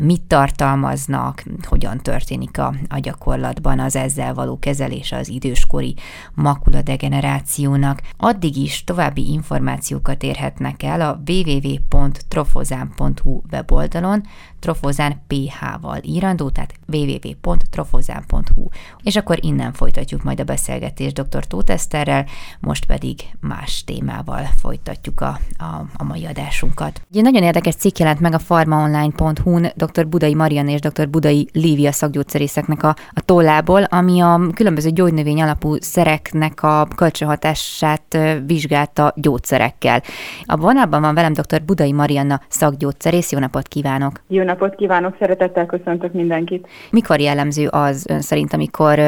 mit 0.00 0.22
tartalmaznak, 0.22 1.44
hogyan 1.62 1.98
történik 1.98 2.58
a, 2.58 2.74
a 2.88 2.98
gyakorlatban 2.98 3.78
az 3.78 3.96
ezzel 3.96 4.34
való 4.34 4.58
kezelése 4.58 5.16
az 5.16 5.28
időskori 5.28 5.94
makuladegenerációnak. 6.34 8.02
Addig 8.16 8.56
is 8.56 8.84
további 8.84 9.30
információkat 9.30 10.22
érhetnek 10.22 10.82
el 10.82 11.00
a 11.00 11.22
www.trofozán.hu 11.26 13.40
weboldalon, 13.52 14.22
trofozán 14.58 15.07
ph-val 15.26 15.98
írandó, 16.02 16.50
tehát 16.50 16.74
www.trofozán.hu. 16.92 18.68
És 19.02 19.16
akkor 19.16 19.38
innen 19.40 19.72
folytatjuk 19.72 20.22
majd 20.22 20.40
a 20.40 20.44
beszélgetést 20.44 21.22
dr. 21.22 21.46
Tóth 21.46 21.72
Eszterrel, 21.72 22.26
most 22.60 22.86
pedig 22.86 23.20
más 23.40 23.84
témával 23.84 24.42
folytatjuk 24.60 25.20
a, 25.20 25.38
a, 25.58 25.84
a 25.96 26.04
mai 26.04 26.26
adásunkat. 26.26 27.00
Egy 27.14 27.22
nagyon 27.22 27.42
érdekes 27.42 27.74
cikk 27.74 27.98
jelent 27.98 28.20
meg 28.20 28.34
a 28.34 28.38
farmaonline.hu-n 28.38 29.72
dr. 29.74 30.08
Budai 30.08 30.34
Marian 30.34 30.68
és 30.68 30.80
dr. 30.80 31.08
Budai 31.08 31.48
Lívia 31.52 31.92
szakgyógyszerészeknek 31.92 32.82
a, 32.82 32.96
a 33.12 33.20
tollából, 33.20 33.82
ami 33.82 34.20
a 34.20 34.40
különböző 34.54 34.90
gyógynövény 34.90 35.42
alapú 35.42 35.76
szereknek 35.80 36.62
a 36.62 36.88
kölcsönhatását 36.96 38.18
vizsgálta 38.46 39.12
gyógyszerekkel. 39.16 40.02
A 40.44 40.56
vonalban 40.56 41.00
van 41.00 41.14
velem 41.14 41.32
dr. 41.32 41.62
Budai 41.64 41.92
Marianna 41.92 42.40
szakgyógyszerész, 42.48 43.32
jó 43.32 43.38
napot 43.38 43.68
kívánok! 43.68 44.20
Jó 44.28 44.42
napot 44.42 44.74
kívánok, 44.74 44.97
szeretettel 45.18 45.66
köszöntök 45.66 46.12
mindenkit. 46.12 46.68
Mikor 46.90 47.20
jellemző 47.20 47.68
az 47.70 48.06
ön 48.08 48.20
szerint, 48.20 48.52
amikor 48.52 49.00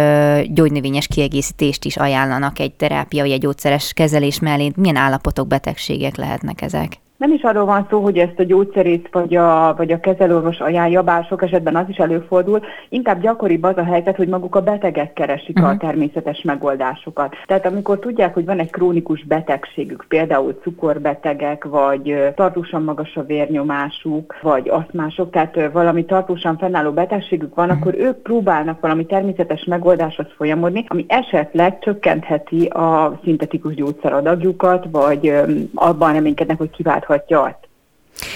gyógynövényes 0.44 1.06
kiegészítést 1.06 1.84
is 1.84 1.96
ajánlanak 1.96 2.58
egy 2.58 2.72
terápia 2.74 3.22
vagy 3.22 3.32
egy 3.32 3.40
gyógyszeres 3.40 3.92
kezelés 3.92 4.40
mellé? 4.40 4.72
Milyen 4.76 4.96
állapotok, 4.96 5.46
betegségek 5.46 6.16
lehetnek 6.16 6.62
ezek? 6.62 6.92
Nem 7.20 7.32
is 7.32 7.42
arról 7.42 7.64
van 7.64 7.86
szó, 7.90 8.00
hogy 8.00 8.18
ezt 8.18 8.38
a 8.38 8.42
gyógyszerét 8.42 9.08
vagy 9.12 9.36
a, 9.36 9.74
vagy 9.76 9.92
a 9.92 10.00
kezelőorvos 10.00 10.58
ajánlja, 10.58 11.02
bár 11.02 11.24
sok 11.24 11.42
esetben 11.42 11.76
az 11.76 11.84
is 11.88 11.96
előfordul, 11.96 12.60
inkább 12.88 13.20
gyakoribb 13.20 13.62
az 13.62 13.76
a 13.76 13.84
helyzet, 13.84 14.16
hogy 14.16 14.28
maguk 14.28 14.54
a 14.54 14.62
betegek 14.62 15.12
keresik 15.12 15.56
uh-huh. 15.56 15.70
a 15.70 15.74
mhm. 15.74 15.86
természetes 15.86 16.42
megoldásokat. 16.42 17.34
Tehát 17.46 17.66
amikor 17.66 17.98
tudják, 17.98 18.34
hogy 18.34 18.44
van 18.44 18.58
egy 18.58 18.70
krónikus 18.70 19.24
betegségük, 19.24 20.04
például 20.08 20.58
cukorbetegek, 20.62 21.64
vagy 21.64 22.32
tartósan 22.34 22.82
magas 22.82 23.16
a 23.16 23.22
vérnyomásuk, 23.22 24.36
vagy 24.42 24.68
asztmások, 24.68 25.30
tehát 25.30 25.70
valami 25.72 26.04
tartósan 26.04 26.58
fennálló 26.58 26.90
betegségük 26.90 27.54
van, 27.54 27.68
uh-huh. 27.68 27.80
akkor 27.80 27.94
ők 27.98 28.16
próbálnak 28.16 28.80
valami 28.80 29.06
természetes 29.06 29.64
megoldáshoz 29.64 30.26
folyamodni, 30.36 30.84
ami 30.88 31.04
esetleg 31.08 31.78
csökkentheti 31.78 32.66
a 32.66 33.18
szintetikus 33.24 33.74
gyógyszeradagjukat, 33.74 34.86
vagy 34.90 35.34
abban 35.74 36.12
reménykednek, 36.12 36.58
hogy 36.58 36.70
kivált 36.70 37.08
megmutathatja 37.10 37.42
azt. 37.42 37.69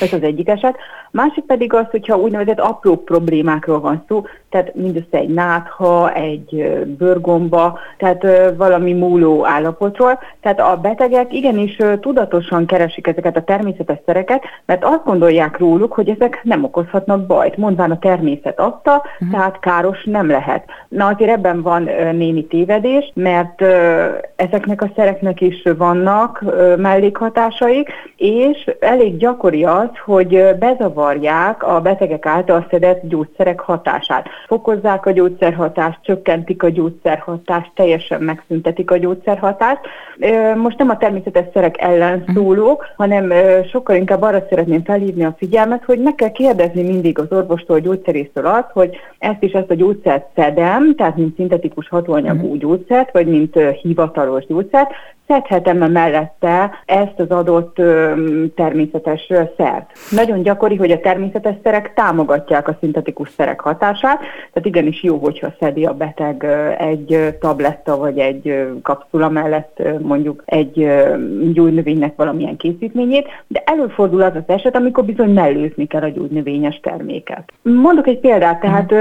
Ez 0.01 0.13
az 0.13 0.23
egyik 0.23 0.49
eset. 0.49 0.77
Másik 1.11 1.45
pedig 1.45 1.73
az, 1.73 1.87
hogyha 1.91 2.17
úgynevezett 2.19 2.61
apró 2.61 2.97
problémákról 2.97 3.81
van 3.81 4.05
szó, 4.09 4.25
tehát 4.51 4.75
mindössze 4.75 5.19
egy 5.19 5.29
nátha, 5.29 6.13
egy 6.13 6.79
bőrgomba, 6.99 7.79
tehát 7.97 8.27
valami 8.57 8.93
múló 8.93 9.47
állapotról. 9.47 10.19
Tehát 10.41 10.61
a 10.61 10.77
betegek 10.77 11.33
igenis 11.33 11.77
tudatosan 12.01 12.67
keresik 12.67 13.07
ezeket 13.07 13.37
a 13.37 13.43
természetes 13.43 13.99
szereket, 14.07 14.43
mert 14.67 14.85
azt 14.85 15.05
gondolják 15.05 15.59
róluk, 15.59 15.93
hogy 15.93 16.09
ezek 16.09 16.41
nem 16.43 16.65
okozhatnak 16.65 17.27
bajt. 17.27 17.57
Mondván 17.57 17.91
a 17.91 17.99
természet 17.99 18.61
adta, 18.61 18.95
uh-huh. 18.95 19.31
tehát 19.31 19.59
káros 19.59 20.05
nem 20.05 20.29
lehet. 20.29 20.65
Na 20.89 21.07
azért 21.07 21.31
ebben 21.31 21.63
van 21.63 21.91
némi 22.13 22.47
tévedés, 22.47 23.13
mert 23.15 23.63
ezeknek 24.37 24.83
a 24.83 24.91
szereknek 24.97 25.41
is 25.41 25.63
vannak 25.79 26.45
mellékhatásaik, 26.77 27.89
és 28.17 28.71
elég 28.81 29.17
gyakori 29.17 29.65
az, 29.75 29.89
hogy 30.05 30.57
bezavarják 30.59 31.63
a 31.63 31.81
betegek 31.81 32.27
által 32.27 32.67
szedett 32.71 33.09
gyógyszerek 33.09 33.61
hatását 33.61 34.29
fokozzák 34.47 35.07
a 35.07 35.11
gyógyszerhatást, 35.11 35.99
csökkentik 36.03 36.63
a 36.63 36.71
gyógyszerhatást, 36.71 37.71
teljesen 37.75 38.23
megszüntetik 38.23 38.91
a 38.91 38.97
gyógyszerhatást. 38.97 39.81
Most 40.55 40.79
nem 40.79 40.89
a 40.89 40.97
természetes 40.97 41.47
szerek 41.53 41.81
ellen 41.81 42.23
mhm. 42.27 42.37
szólók, 42.37 42.87
hanem 42.97 43.33
sokkal 43.71 43.97
inkább 43.97 44.23
arra 44.23 44.47
szeretném 44.49 44.85
felhívni 44.85 45.25
a 45.25 45.35
figyelmet, 45.39 45.85
hogy 45.85 45.99
meg 45.99 46.15
kell 46.15 46.31
kérdezni 46.31 46.83
mindig 46.83 47.19
az 47.19 47.27
orvostól, 47.31 47.77
a 47.77 47.81
gyógyszerésztől 47.81 48.47
azt, 48.47 48.71
hogy 48.73 48.97
ezt 49.19 49.43
is 49.43 49.53
ezt 49.53 49.71
a 49.71 49.75
gyógyszert 49.75 50.27
szedem, 50.35 50.95
tehát 50.97 51.17
mint 51.17 51.37
szintetikus 51.37 51.89
hatóanyagú 51.89 52.45
uh-huh. 52.45 52.59
gyógyszert, 52.59 53.13
vagy 53.13 53.27
mint 53.27 53.59
hivatalos 53.83 54.47
gyógyszert, 54.47 54.91
szedhetem-e 55.27 55.89
mellette 55.89 56.71
ezt 56.85 57.21
az 57.21 57.31
adott 57.31 57.75
természetes 58.55 59.33
szert. 59.57 59.91
Nagyon 60.11 60.43
gyakori, 60.43 60.77
hogy 60.77 60.91
a 60.91 61.01
természetes 61.01 61.55
szerek 61.63 61.95
támogatják 61.95 62.69
a 62.69 62.77
szintetikus 62.81 63.31
szerek 63.31 63.61
hatását, 63.61 64.19
tehát 64.53 64.69
igenis 64.69 65.03
jó, 65.03 65.17
hogyha 65.17 65.55
szedi 65.61 65.85
a 65.85 65.93
beteg 65.93 66.47
egy 66.79 67.37
tabletta 67.41 67.97
vagy 67.97 68.19
egy 68.19 68.67
kapszula 68.83 69.29
mellett 69.29 69.83
mondjuk 70.01 70.43
egy 70.45 70.89
gyógynövénynek 71.53 72.17
valamilyen 72.17 72.57
készítményét, 72.57 73.29
de 73.47 73.63
előfordul 73.67 74.23
az 74.23 74.33
az 74.35 74.55
eset, 74.55 74.77
amikor 74.77 75.05
bizony 75.05 75.33
mellőzni 75.33 75.87
kell 75.87 76.03
a 76.03 76.09
gyógynövényes 76.09 76.81
terméket. 76.83 77.53
Mondok 77.63 78.07
egy 78.07 78.19
példát, 78.19 78.61
tehát 78.61 78.95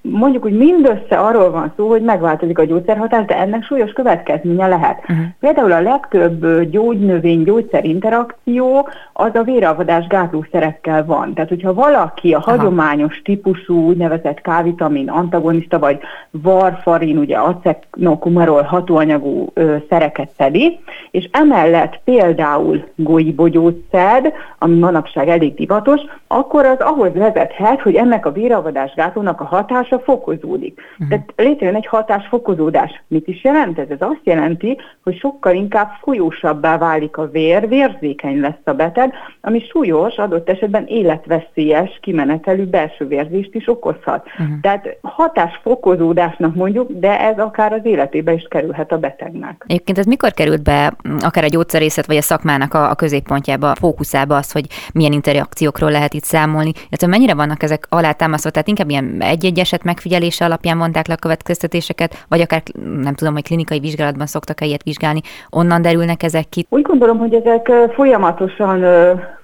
mondjuk, 0.00 0.42
hogy 0.42 0.56
mindössze 0.56 1.18
arról 1.18 1.50
van 1.50 1.72
szó, 1.76 1.88
hogy 1.88 2.02
megváltozik 2.02 2.58
a 2.58 2.64
gyógyszerhatás, 2.64 3.24
de 3.24 3.38
ennek 3.38 3.64
súlyos 3.64 3.92
következménye 3.92 4.66
lehet. 4.66 4.98
Uh-huh. 5.00 5.26
Például 5.70 5.86
a 5.86 5.90
legtöbb 5.90 6.70
gyógynövény 6.70 7.42
gyógyszer 7.42 7.84
interakció 7.84 8.88
az 9.12 9.34
a 9.34 9.42
véralvadás 9.42 10.06
gátlószerekkel 10.06 11.04
van. 11.04 11.34
Tehát, 11.34 11.48
hogyha 11.48 11.74
valaki 11.74 12.32
a 12.32 12.38
Aha. 12.38 12.50
hagyományos 12.50 13.20
típusú 13.24 13.86
úgynevezett 13.86 14.40
K-vitamin 14.40 15.08
antagonista 15.08 15.78
vagy 15.78 15.98
varfarin, 16.30 17.18
ugye 17.18 17.36
acetnokumarol 17.36 18.62
hatóanyagú 18.62 19.50
ö, 19.54 19.76
szereket 19.88 20.30
szedi, 20.36 20.78
és 21.10 21.28
emellett 21.32 22.00
például 22.04 22.84
golybogyót 22.94 23.78
ami 24.58 24.78
manapság 24.78 25.28
elég 25.28 25.54
divatos, 25.54 26.00
akkor 26.26 26.64
az 26.64 26.78
ahhoz 26.78 27.12
vezethet, 27.12 27.80
hogy 27.80 27.94
ennek 27.94 28.26
a 28.26 28.32
véralvadás 28.32 28.94
gátlónak 28.94 29.40
a 29.40 29.44
hatása 29.44 29.98
fokozódik. 29.98 30.80
Uh-huh. 30.92 31.08
Tehát 31.08 31.32
létrejön 31.36 31.74
egy 31.74 31.86
hatásfokozódás. 31.86 33.02
Mit 33.08 33.28
is 33.28 33.44
jelent 33.44 33.78
ez? 33.78 33.88
Ez 33.90 34.00
azt 34.00 34.20
jelenti, 34.22 34.78
hogy 35.04 35.18
sokkal 35.18 35.54
inkább 35.60 35.90
folyósabbá 36.02 36.78
válik 36.78 37.16
a 37.16 37.30
vér, 37.30 37.68
vérzékeny 37.68 38.40
lesz 38.40 38.64
a 38.64 38.72
beteg, 38.72 39.12
ami 39.40 39.60
súlyos, 39.70 40.16
adott 40.16 40.48
esetben 40.48 40.86
életveszélyes 40.86 41.98
kimenetelű 42.02 42.64
belső 42.64 43.06
vérzést 43.06 43.54
is 43.54 43.68
okozhat. 43.68 44.26
Uh-huh. 44.26 44.60
Tehát 44.60 44.96
hatásfokozódásnak 45.02 46.54
mondjuk, 46.54 46.90
de 46.92 47.20
ez 47.20 47.38
akár 47.38 47.72
az 47.72 47.80
életébe 47.82 48.32
is 48.32 48.46
kerülhet 48.48 48.92
a 48.92 48.98
betegnek. 48.98 49.64
Egyébként 49.66 49.98
ez 49.98 50.06
mikor 50.06 50.32
került 50.32 50.62
be 50.62 50.96
akár 51.20 51.44
a 51.44 51.48
gyógyszerészet 51.48 52.06
vagy 52.06 52.16
a 52.16 52.22
szakmának 52.22 52.74
a, 52.74 52.90
a 52.90 52.94
középpontjába, 52.94 53.70
a 53.70 53.74
fókuszába 53.74 54.36
az, 54.36 54.52
hogy 54.52 54.66
milyen 54.92 55.12
interakciókról 55.12 55.90
lehet 55.90 56.14
itt 56.14 56.24
számolni, 56.24 56.72
illetve 56.88 57.06
mennyire 57.06 57.34
vannak 57.34 57.62
ezek 57.62 57.86
alátámasztva, 57.88 58.50
tehát 58.50 58.68
inkább 58.68 58.90
ilyen 58.90 59.16
egy-egy 59.18 59.58
eset 59.58 59.84
megfigyelése 59.84 60.44
alapján 60.44 60.76
mondták 60.76 61.06
le 61.06 61.14
a 61.14 61.16
következtetéseket, 61.16 62.24
vagy 62.28 62.40
akár 62.40 62.62
nem 63.02 63.14
tudom, 63.14 63.34
hogy 63.34 63.42
klinikai 63.42 63.78
vizsgálatban 63.78 64.26
szoktak-e 64.26 64.64
ilyet 64.64 64.82
vizsgálni, 64.82 65.20
onnan 65.50 65.82
derülnek 65.82 66.22
ezek 66.22 66.48
ki? 66.48 66.66
Úgy 66.68 66.82
gondolom, 66.82 67.18
hogy 67.18 67.34
ezek 67.34 67.72
folyamatosan 67.94 68.84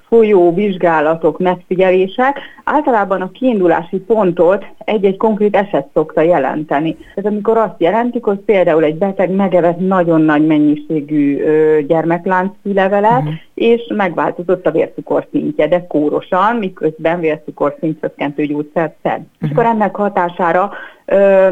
folyó 0.09 0.55
vizsgálatok, 0.55 1.39
megfigyelések 1.39 2.39
általában 2.65 3.21
a 3.21 3.31
kiindulási 3.31 3.97
pontot 3.97 4.65
egy-egy 4.85 5.17
konkrét 5.17 5.57
eset 5.57 5.87
szokta 5.95 6.21
jelenteni. 6.21 6.97
Ez 7.15 7.25
amikor 7.25 7.57
azt 7.57 7.75
jelentik, 7.79 8.25
hogy 8.25 8.39
például 8.39 8.85
egy 8.85 8.95
beteg 8.95 9.31
megevett 9.31 9.79
nagyon 9.79 10.21
nagy 10.21 10.47
mennyiségű 10.47 11.45
gyermeklánc 11.87 12.53
szílevelet, 12.63 13.19
uh-huh. 13.19 13.35
és 13.55 13.93
megváltozott 13.97 14.67
a 14.67 14.71
vércukor 14.71 15.27
szintje, 15.31 15.69
de 15.69 15.87
kórosan, 15.87 16.57
miközben 16.57 17.21
vércukorszint 17.21 18.01
csökkentő 18.01 18.45
gyógyszert 18.45 18.95
szed. 19.03 19.19
Uh-huh. 19.19 19.27
És 19.41 19.49
akkor 19.51 19.65
ennek 19.65 19.97
hatására 19.97 20.73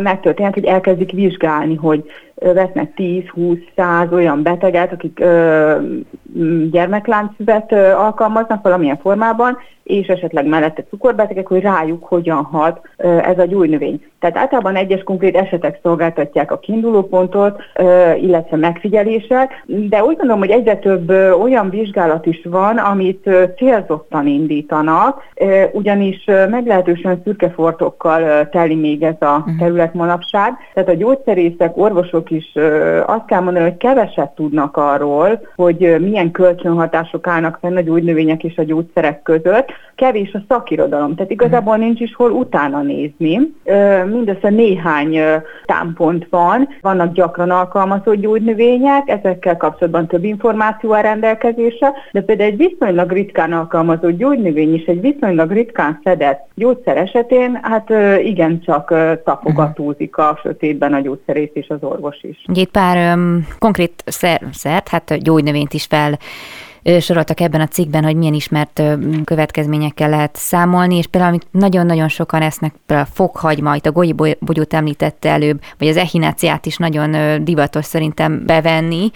megtörténhet, 0.02 0.54
hogy 0.54 0.64
elkezdik 0.64 1.12
vizsgálni, 1.12 1.74
hogy 1.74 2.04
vesznek 2.34 2.92
10-20-100 2.96 4.12
olyan 4.12 4.42
beteget, 4.42 4.92
akik 4.92 5.20
ö, 5.20 5.76
gyermekláncüvet 6.70 7.72
alkalmaznak 7.72 8.62
valamilyen 8.62 8.98
formában, 8.98 9.58
és 9.84 10.06
esetleg 10.06 10.46
mellette 10.46 10.84
cukorbetegek, 10.90 11.46
hogy 11.46 11.60
rájuk 11.60 12.04
hogyan 12.04 12.44
hat 12.44 12.80
ez 13.22 13.38
a 13.38 13.44
gyógynövény. 13.44 14.02
Tehát 14.20 14.36
általában 14.36 14.76
egyes 14.76 15.02
konkrét 15.02 15.36
esetek 15.36 15.78
szolgáltatják 15.82 16.52
a 16.52 16.58
kiindulópontot, 16.58 17.62
illetve 18.20 18.56
megfigyelések, 18.56 19.64
de 19.66 20.04
úgy 20.04 20.16
gondolom, 20.16 20.38
hogy 20.38 20.50
egyre 20.50 20.76
több 20.76 21.10
olyan 21.42 21.70
vizsgálat 21.70 22.26
is 22.26 22.40
van, 22.44 22.78
amit 22.78 23.30
célzottan 23.56 24.26
indítanak, 24.26 25.22
ugyanis 25.72 26.24
meglehetősen 26.50 27.20
szürkefortokkal 27.24 28.48
teli 28.48 28.74
még 28.74 29.02
ez 29.02 29.20
a 29.20 29.42
mhm. 29.46 29.58
terület 29.58 29.94
manapság. 29.94 30.52
Tehát 30.74 30.88
a 30.88 30.94
gyógyszerészek, 30.94 31.76
orvosok 31.76 32.23
is 32.30 32.52
azt 33.06 33.24
kell 33.26 33.40
mondani, 33.40 33.64
hogy 33.64 33.76
keveset 33.76 34.30
tudnak 34.30 34.76
arról, 34.76 35.40
hogy 35.56 35.96
milyen 36.00 36.30
kölcsönhatások 36.30 37.26
állnak 37.26 37.58
fenn 37.60 37.76
a 37.76 37.80
gyógynövények 37.80 38.44
és 38.44 38.56
a 38.56 38.62
gyógyszerek 38.62 39.22
között, 39.22 39.72
kevés 39.94 40.32
a 40.32 40.44
szakirodalom, 40.48 41.14
tehát 41.14 41.30
igazából 41.30 41.76
nincs 41.76 42.00
is 42.00 42.14
hol 42.14 42.30
utána 42.30 42.82
nézni. 42.82 43.52
Mindössze 44.10 44.50
néhány 44.50 45.18
támpont 45.64 46.26
van, 46.30 46.68
vannak 46.80 47.12
gyakran 47.12 47.50
alkalmazott 47.50 48.14
gyógynövények, 48.14 49.08
ezekkel 49.08 49.56
kapcsolatban 49.56 50.06
több 50.06 50.24
információ 50.24 50.92
a 50.92 51.00
rendelkezésre, 51.00 51.92
de 52.12 52.22
például 52.22 52.50
egy 52.50 52.56
viszonylag 52.56 53.12
ritkán 53.12 53.52
alkalmazott 53.52 54.16
gyógynövény 54.16 54.74
is 54.74 54.84
egy 54.84 55.00
viszonylag 55.00 55.50
ritkán 55.50 56.00
szedett 56.04 56.46
gyógyszer 56.54 56.96
esetén, 56.96 57.58
hát 57.62 57.92
igencsak 58.22 58.94
tapogatózik 59.24 60.16
a 60.16 60.38
sötétben 60.42 60.92
a 60.92 61.00
gyógyszerész 61.00 61.50
és 61.52 61.68
az 61.68 61.78
orvos 61.80 62.13
is. 62.22 62.44
Ugye 62.48 62.60
itt 62.60 62.70
pár 62.70 63.16
um, 63.16 63.48
konkrét 63.58 64.04
szer, 64.06 64.48
szert, 64.52 64.88
hát 64.88 65.22
gyógynövényt 65.22 65.72
is 65.72 65.84
fel 65.84 66.18
soroltak 67.00 67.40
ebben 67.40 67.60
a 67.60 67.66
cikkben, 67.66 68.04
hogy 68.04 68.16
milyen 68.16 68.34
ismert 68.34 68.82
következményekkel 69.24 70.08
lehet 70.08 70.36
számolni, 70.36 70.96
és 70.96 71.06
például 71.06 71.32
amit 71.32 71.46
nagyon-nagyon 71.50 72.08
sokan 72.08 72.42
esznek, 72.42 72.72
például 72.86 73.08
a 73.08 73.14
fokhagyma, 73.14 73.74
itt 73.74 73.86
a 73.86 73.92
gólyi 73.92 74.14
bogyót 74.38 74.74
említette 74.74 75.30
előbb, 75.30 75.60
vagy 75.78 75.88
az 75.88 75.96
echináciát 75.96 76.66
is 76.66 76.76
nagyon 76.76 77.44
divatos 77.44 77.84
szerintem 77.84 78.42
bevenni. 78.46 79.10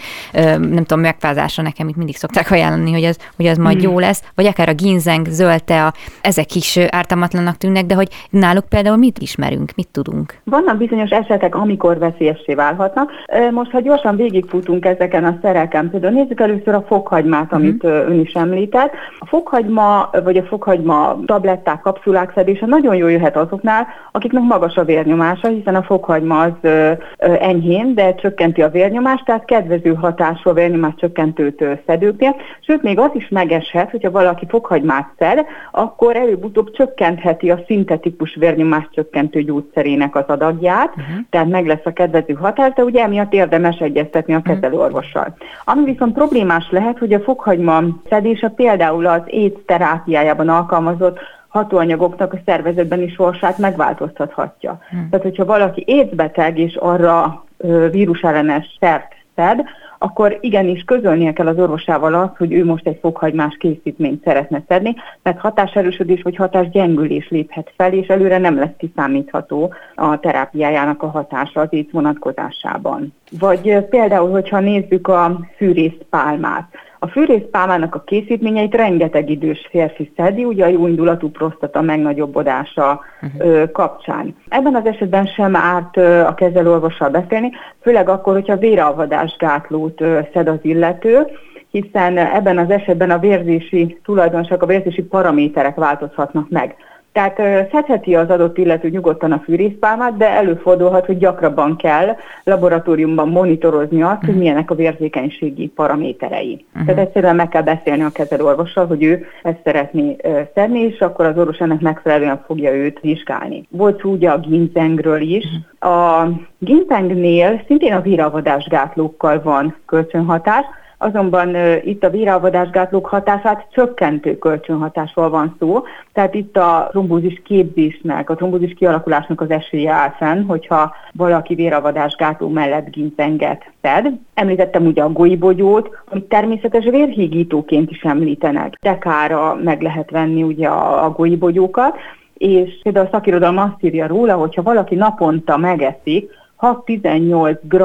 Nem 0.59 0.85
tudom, 0.85 1.01
megfázásra 1.01 1.63
nekem 1.63 1.89
itt 1.89 1.97
mindig 1.97 2.17
szokták 2.17 2.51
ajánlani, 2.51 2.93
hogy 2.93 3.05
az, 3.05 3.19
hogy 3.37 3.47
az 3.47 3.59
majd 3.59 3.81
hmm. 3.81 3.91
jó 3.91 3.99
lesz, 3.99 4.23
vagy 4.35 4.47
akár 4.47 4.69
a 4.69 4.75
ginzeng, 4.75 5.27
zöldtea, 5.27 5.93
ezek 6.21 6.55
is 6.55 6.77
ártalmatlanak 6.77 7.57
tűnnek, 7.57 7.85
de 7.87 7.95
hogy 7.95 8.09
náluk 8.31 8.65
például 8.69 8.97
mit 8.97 9.19
ismerünk, 9.19 9.73
mit 9.77 9.89
tudunk? 9.89 10.35
Vannak 10.45 10.77
bizonyos 10.77 11.11
esetek, 11.11 11.55
amikor 11.55 11.99
veszélyessé 11.99 12.55
válhatnak. 12.55 13.11
Most, 13.51 13.71
ha 13.71 13.81
gyorsan 13.81 14.17
végigfutunk 14.17 14.85
ezeken 14.85 15.25
a 15.25 15.39
szereken, 15.43 15.91
például 15.91 16.13
nézzük 16.13 16.41
először 16.41 16.75
a 16.75 16.85
fokhagymát, 16.89 17.53
amit 17.59 17.85
uh-huh. 17.85 18.11
ön 18.11 18.21
is 18.21 18.33
említett. 18.33 18.92
A 19.18 19.27
fokhagyma, 19.27 20.11
vagy 20.25 20.37
a 20.37 20.42
fokhagyma 20.42 21.18
tabletták, 21.27 21.81
kapszulák 21.81 22.33
szedése 22.35 22.66
nagyon 22.66 22.94
jól 22.94 23.11
jöhet 23.11 23.37
azoknál, 23.37 23.87
akiknek 24.12 24.42
magas 24.42 24.77
a 24.77 24.85
vérnyomása, 24.85 25.49
hiszen 25.49 25.75
a 25.75 25.83
fokhagyma 25.83 26.40
az 26.40 26.53
ö, 26.61 26.92
ö, 27.18 27.33
enyhén, 27.40 27.94
de 27.94 28.14
csökkenti 28.14 28.62
a 28.62 28.68
vérnyomást, 28.68 29.25
tehát 29.25 29.44
kedvező 29.44 29.94
hatású 29.94 30.51
a 30.51 30.53
vérnyomás 30.53 30.94
csökkentőt 30.97 31.64
szedőknél. 31.87 32.37
Sőt, 32.61 32.83
még 32.83 32.99
az 32.99 33.11
is 33.12 33.29
megeshet, 33.29 33.90
hogyha 33.90 34.11
valaki 34.11 34.47
fokhagymát 34.49 35.09
szed, 35.18 35.47
akkor 35.71 36.16
előbb-utóbb 36.16 36.71
csökkentheti 36.71 37.51
a 37.51 37.61
szintetikus 37.66 38.35
vérnyomás 38.35 38.88
csökkentő 38.90 39.42
gyógyszerének 39.42 40.16
az 40.16 40.25
adagját, 40.27 40.88
uh-huh. 40.88 41.16
tehát 41.31 41.49
meg 41.49 41.66
lesz 41.66 41.85
a 41.85 41.92
kedvező 41.92 42.35
hatás, 42.35 42.73
de 42.75 42.83
ugye 42.83 43.03
emiatt 43.03 43.33
érdemes 43.33 43.79
egyeztetni 43.79 44.35
a 44.35 44.42
kezelőorvossal. 44.42 45.37
Ami 45.64 45.85
viszont 45.85 46.12
problémás 46.12 46.68
lehet, 46.71 46.99
hogy 46.99 47.12
a 47.12 47.21
fokhagyma 47.21 47.48
fokhagyma 47.49 47.83
szedése 48.09 48.49
például 48.49 49.07
az 49.07 49.23
AIDS 49.27 49.57
terápiájában 49.67 50.49
alkalmazott 50.49 51.19
hatóanyagoknak 51.49 52.33
a 52.33 52.39
szervezetben 52.47 53.03
is 53.03 53.13
sorsát 53.13 53.59
megváltoztathatja. 53.59 54.81
Hmm. 54.91 55.09
Tehát, 55.11 55.25
hogyha 55.25 55.45
valaki 55.45 55.83
étbeteg 55.87 56.59
és 56.59 56.77
arra 56.77 57.45
vírusellenes 57.91 58.77
szert 58.81 59.13
szed, 59.37 59.61
akkor 59.99 60.39
igenis 60.41 60.83
közölnie 60.83 61.33
kell 61.33 61.47
az 61.47 61.59
orvosával 61.59 62.15
azt, 62.15 62.37
hogy 62.37 62.53
ő 62.53 62.65
most 62.65 62.87
egy 62.87 62.99
fokhagymás 63.01 63.57
készítményt 63.59 64.25
szeretne 64.25 64.63
szedni, 64.69 64.95
mert 65.23 65.39
hatáserősödés 65.39 66.23
vagy 66.23 66.37
hatásgyengülés 66.37 67.29
léphet 67.29 67.73
fel, 67.77 67.93
és 67.93 68.07
előre 68.07 68.39
nem 68.39 68.59
lesz 68.59 68.77
kiszámítható 68.79 69.75
a 69.95 70.21
terápiájának 70.21 71.03
a 71.03 71.11
hatása 71.11 71.61
az 71.61 71.69
ész 71.71 71.91
vonatkozásában. 71.91 73.15
Vagy 73.39 73.85
például, 73.85 74.31
hogyha 74.31 74.61
nézzük 74.61 75.09
a 75.09 75.41
fűrészpálmát, 75.57 76.69
a 76.99 77.07
fűrészpálmának 77.07 77.95
a 77.95 78.03
készítményeit 78.07 78.75
rengeteg 78.75 79.31
idős 79.31 79.67
férfi 79.71 80.13
szedi, 80.17 80.45
ugye 80.45 80.65
a 80.65 80.69
jóindulatú 80.69 81.31
prostata 81.31 81.81
megnagyobbodása 81.81 83.01
uh-huh. 83.23 83.71
kapcsán. 83.71 84.37
Ebben 84.49 84.75
az 84.75 84.87
esetben 84.87 85.27
sem 85.27 85.57
árt 85.57 85.97
a 86.27 86.35
kezelőorvossal 86.37 87.09
beszélni, 87.09 87.51
főleg 87.81 88.09
akkor, 88.09 88.33
hogyha 88.33 88.57
véralvadás 88.57 89.37
gátlót 89.39 90.03
szed 90.33 90.49
az 90.49 90.59
illető, 90.63 91.27
hiszen 91.71 92.17
ebben 92.17 92.59
az 92.59 92.71
esetben 92.71 93.11
a 93.11 93.19
vérzési 93.19 94.01
tulajdonság, 94.05 94.63
a 94.63 94.67
vérzési 94.67 95.03
paraméterek 95.03 95.75
változhatnak 95.75 96.49
meg. 96.49 96.75
Tehát 97.19 97.71
szedheti 97.73 98.15
az 98.15 98.31
adott 98.31 98.59
illető 98.59 98.89
nyugodtan 98.89 99.33
a 99.33 99.43
fűrészpálmát, 99.45 100.17
de 100.17 100.29
előfordulhat, 100.29 101.07
hogy 101.07 101.19
gyakrabban 101.19 101.77
kell 101.77 102.17
laboratóriumban 102.45 103.29
monitorozni 103.29 104.03
azt, 104.03 104.21
hogy 104.21 104.29
mhm. 104.29 104.39
milyenek 104.39 104.71
a 104.71 104.75
vérzékenységi 104.75 105.67
paraméterei. 105.67 106.65
Uh-huh. 106.69 106.87
Tehát 106.87 107.07
egyszerűen 107.07 107.37
meg 107.37 107.49
kell 107.49 107.63
beszélni 107.63 108.03
a 108.03 108.11
kezelőorvossal, 108.11 108.87
hogy 108.87 109.03
ő 109.03 109.27
ezt 109.43 109.59
szeretné 109.65 110.17
szedni, 110.55 110.81
és 110.81 111.01
akkor 111.01 111.25
az 111.25 111.39
orvos 111.39 111.59
ennek 111.59 111.81
megfelelően 111.81 112.43
fogja 112.47 112.73
őt 112.73 113.01
vizsgálni. 113.01 113.67
Volt 113.71 114.01
szó 114.01 114.11
ugye 114.11 114.31
a 114.31 114.39
ginzengről 114.39 115.21
is. 115.21 115.45
Uh-huh. 115.45 116.23
A 116.23 116.31
ginzengnél 116.59 117.63
szintén 117.67 117.93
a 117.93 118.01
víravadásgátlókkal 118.01 119.43
van 119.43 119.77
kölcsönhatás, 119.87 120.65
Azonban 120.99 121.57
itt 121.85 122.05
a 122.05 122.11
véralvadásgátlók 122.11 123.07
hatását 123.07 123.67
csökkentő 123.73 124.39
kölcsönhatásról 124.39 125.31
van 125.31 125.57
szó, 125.59 125.83
tehát 126.13 126.35
itt 126.35 126.57
a 126.57 126.89
trombózis 126.91 127.43
képzésnek, 127.45 128.31
a 128.31 128.35
trombózis 128.35 128.75
kialakulásnak 128.75 129.41
az 129.41 129.51
esélye 129.51 129.93
áll 129.93 130.11
fenn, 130.11 130.47
hogyha 130.47 130.95
valaki 131.13 131.55
véralvadásgátló 131.55 132.49
mellett 132.49 132.91
ginzenget 132.91 133.71
szed. 133.83 134.13
Említettem 134.35 134.87
ugye 134.87 135.03
a 135.03 135.13
golybogyót, 135.13 135.97
amit 136.11 136.25
természetes 136.25 136.85
vérhígítóként 136.85 137.91
is 137.91 138.03
említenek. 138.03 138.75
Tekára 138.81 139.55
meg 139.55 139.83
lehet 139.83 140.11
venni 140.11 140.43
ugye 140.43 140.69
a, 140.69 141.05
a 141.05 141.11
golybogyókat, 141.11 141.97
és 142.35 142.79
például 142.83 143.07
a 143.07 143.11
szakirodalom 143.13 143.59
azt 143.59 143.83
írja 143.83 144.07
róla, 144.07 144.35
hogyha 144.35 144.63
valaki 144.63 144.95
naponta 144.95 145.57
megeszik 145.57 146.31
6-18 146.61 147.59
g 147.62 147.83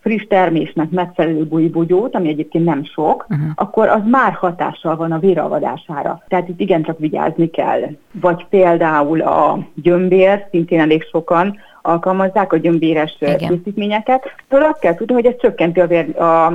friss 0.00 0.26
termésnek 0.28 0.90
megfelelő 0.90 1.44
bugybugyót, 1.44 2.14
ami 2.14 2.28
egyébként 2.28 2.64
nem 2.64 2.84
sok, 2.84 3.26
uh-huh. 3.28 3.46
akkor 3.54 3.88
az 3.88 4.00
már 4.04 4.32
hatással 4.32 4.96
van 4.96 5.12
a 5.12 5.18
véralvadására. 5.18 6.22
Tehát 6.28 6.48
itt 6.48 6.60
igencsak 6.60 6.98
vigyázni 6.98 7.50
kell. 7.50 7.80
Vagy 8.12 8.46
például 8.50 9.20
a 9.20 9.58
gyömbér, 9.74 10.46
szintén 10.50 10.80
elég 10.80 11.02
sokan 11.02 11.56
alkalmazzák 11.82 12.52
a 12.52 12.56
gyömbéres 12.56 13.18
készítményeket. 13.18 14.24
Szóval 14.50 14.68
azt 14.70 14.80
kell 14.80 14.94
tudni, 14.94 15.14
hogy 15.14 15.26
ez 15.26 15.36
csökkenti 15.40 15.80
a, 15.80 15.86
vér, 15.86 16.20
a 16.20 16.52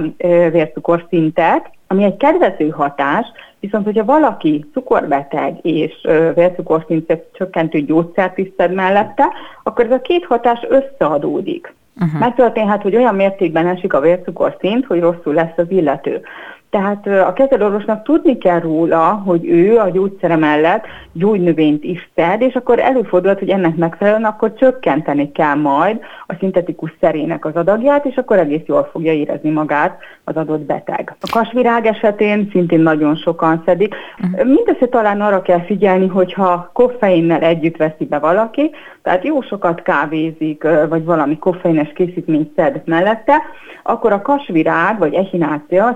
vércukor 0.52 1.06
szintet, 1.10 1.72
ami 1.88 2.04
egy 2.04 2.18
kedvező 2.18 2.70
hatás, 2.70 3.26
viszont 3.60 3.86
hogyha 3.86 4.06
valaki 4.06 4.66
cukorbeteg 4.74 5.58
és 5.62 6.08
vércukorszintet 6.36 7.26
csökkentő 7.34 7.80
gyógyszert 7.82 8.38
is 8.38 8.48
szed 8.58 8.74
mellette, 8.74 9.28
akkor 9.64 9.86
ez 9.86 9.92
a 9.92 10.02
két 10.02 10.26
hatás 10.26 10.60
összeadódik. 10.70 11.76
Uh-huh. 12.02 12.20
Megtörténhet, 12.20 12.82
hogy 12.82 12.96
olyan 12.96 13.16
mértékben 13.16 13.68
esik 13.68 13.94
a 13.94 14.00
vércukorszint, 14.00 14.86
hogy 14.86 15.00
rosszul 15.00 15.34
lesz 15.34 15.58
az 15.58 15.66
illető. 15.70 16.22
Tehát 16.70 17.08
a 17.08 17.34
kezelőorvosnak 17.34 18.04
tudni 18.04 18.38
kell 18.38 18.60
róla, 18.60 19.22
hogy 19.26 19.46
ő 19.46 19.78
a 19.78 19.90
gyógyszere 19.90 20.36
mellett 20.36 20.86
gyógynövényt 21.12 21.84
is 21.84 22.10
szed, 22.16 22.42
és 22.42 22.54
akkor 22.54 22.80
előfordulhat, 22.80 23.40
hogy 23.40 23.50
ennek 23.50 23.76
megfelelően 23.76 24.24
akkor 24.24 24.54
csökkenteni 24.54 25.32
kell 25.32 25.56
majd 25.56 26.00
a 26.28 26.34
szintetikus 26.40 26.94
szerének 27.00 27.46
az 27.46 27.56
adagját, 27.56 28.06
és 28.06 28.16
akkor 28.16 28.38
egész 28.38 28.66
jól 28.66 28.90
fogja 28.92 29.14
érezni 29.14 29.50
magát 29.50 30.00
az 30.24 30.36
adott 30.36 30.62
beteg. 30.62 31.16
A 31.20 31.30
kasvirág 31.32 31.86
esetén 31.86 32.50
szintén 32.52 32.80
nagyon 32.80 33.16
sokan 33.16 33.62
szedik. 33.66 33.96
Uh-huh. 34.24 34.48
Mindössze 34.48 34.88
talán 34.88 35.22
arra 35.22 35.42
kell 35.42 35.62
figyelni, 35.66 36.08
hogyha 36.08 36.70
koffeinnel 36.74 37.42
együtt 37.42 37.78
veszi 37.78 38.06
be 38.06 38.20
valaki, 38.20 38.72
tehát 39.02 39.24
jó 39.24 39.42
sokat 39.42 39.82
kávézik, 39.82 40.68
vagy 40.90 41.06
valami 41.06 41.38
koffeines 41.38 41.92
készítményt 41.94 42.52
szed 42.56 42.82
mellette, 42.86 43.42
akkor 43.84 44.12
a 44.12 44.22
kasvirág 44.22 44.98
vagy 45.00 45.14
echinácia 45.14 45.86
az 45.86 45.96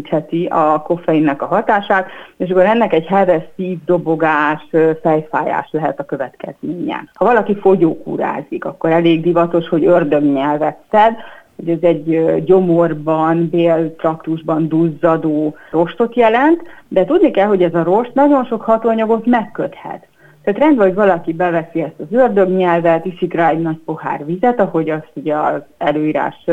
felerősítheti 0.00 0.46
a 0.46 0.82
koffeinnek 0.82 1.42
a 1.42 1.46
hatását, 1.46 2.06
és 2.36 2.50
akkor 2.50 2.64
ennek 2.64 2.92
egy 2.92 3.06
heves 3.06 3.42
szívdobogás, 3.56 4.68
fejfájás 5.02 5.68
lehet 5.70 6.00
a 6.00 6.04
következménye. 6.04 7.04
Ha 7.14 7.24
valaki 7.24 7.56
fogyókúrázik, 7.56 8.64
akkor 8.64 8.90
elég 8.90 9.22
divatos, 9.22 9.68
hogy 9.68 9.84
ördögnyelvet 9.84 10.78
szed, 10.90 11.14
hogy 11.56 11.68
ez 11.68 11.82
egy 11.82 12.44
gyomorban, 12.44 13.48
béltraktusban 13.48 14.68
duzzadó 14.68 15.54
rostot 15.70 16.16
jelent, 16.16 16.62
de 16.88 17.04
tudni 17.04 17.30
kell, 17.30 17.46
hogy 17.46 17.62
ez 17.62 17.74
a 17.74 17.82
rost 17.82 18.14
nagyon 18.14 18.44
sok 18.44 18.62
hatóanyagot 18.62 19.26
megköthet. 19.26 20.08
Tehát 20.52 20.66
rendben, 20.66 20.86
hogy 20.86 20.96
valaki 20.96 21.32
beveszi 21.32 21.82
ezt 21.82 21.98
az 21.98 22.18
ördögnyelvet, 22.18 23.04
iszik 23.04 23.34
rá 23.34 23.48
egy 23.48 23.60
nagy 23.60 23.78
pohár 23.84 24.24
vizet, 24.26 24.60
ahogy 24.60 24.90
azt 24.90 25.10
ugye 25.14 25.36
az 25.36 25.62
előírás 25.78 26.44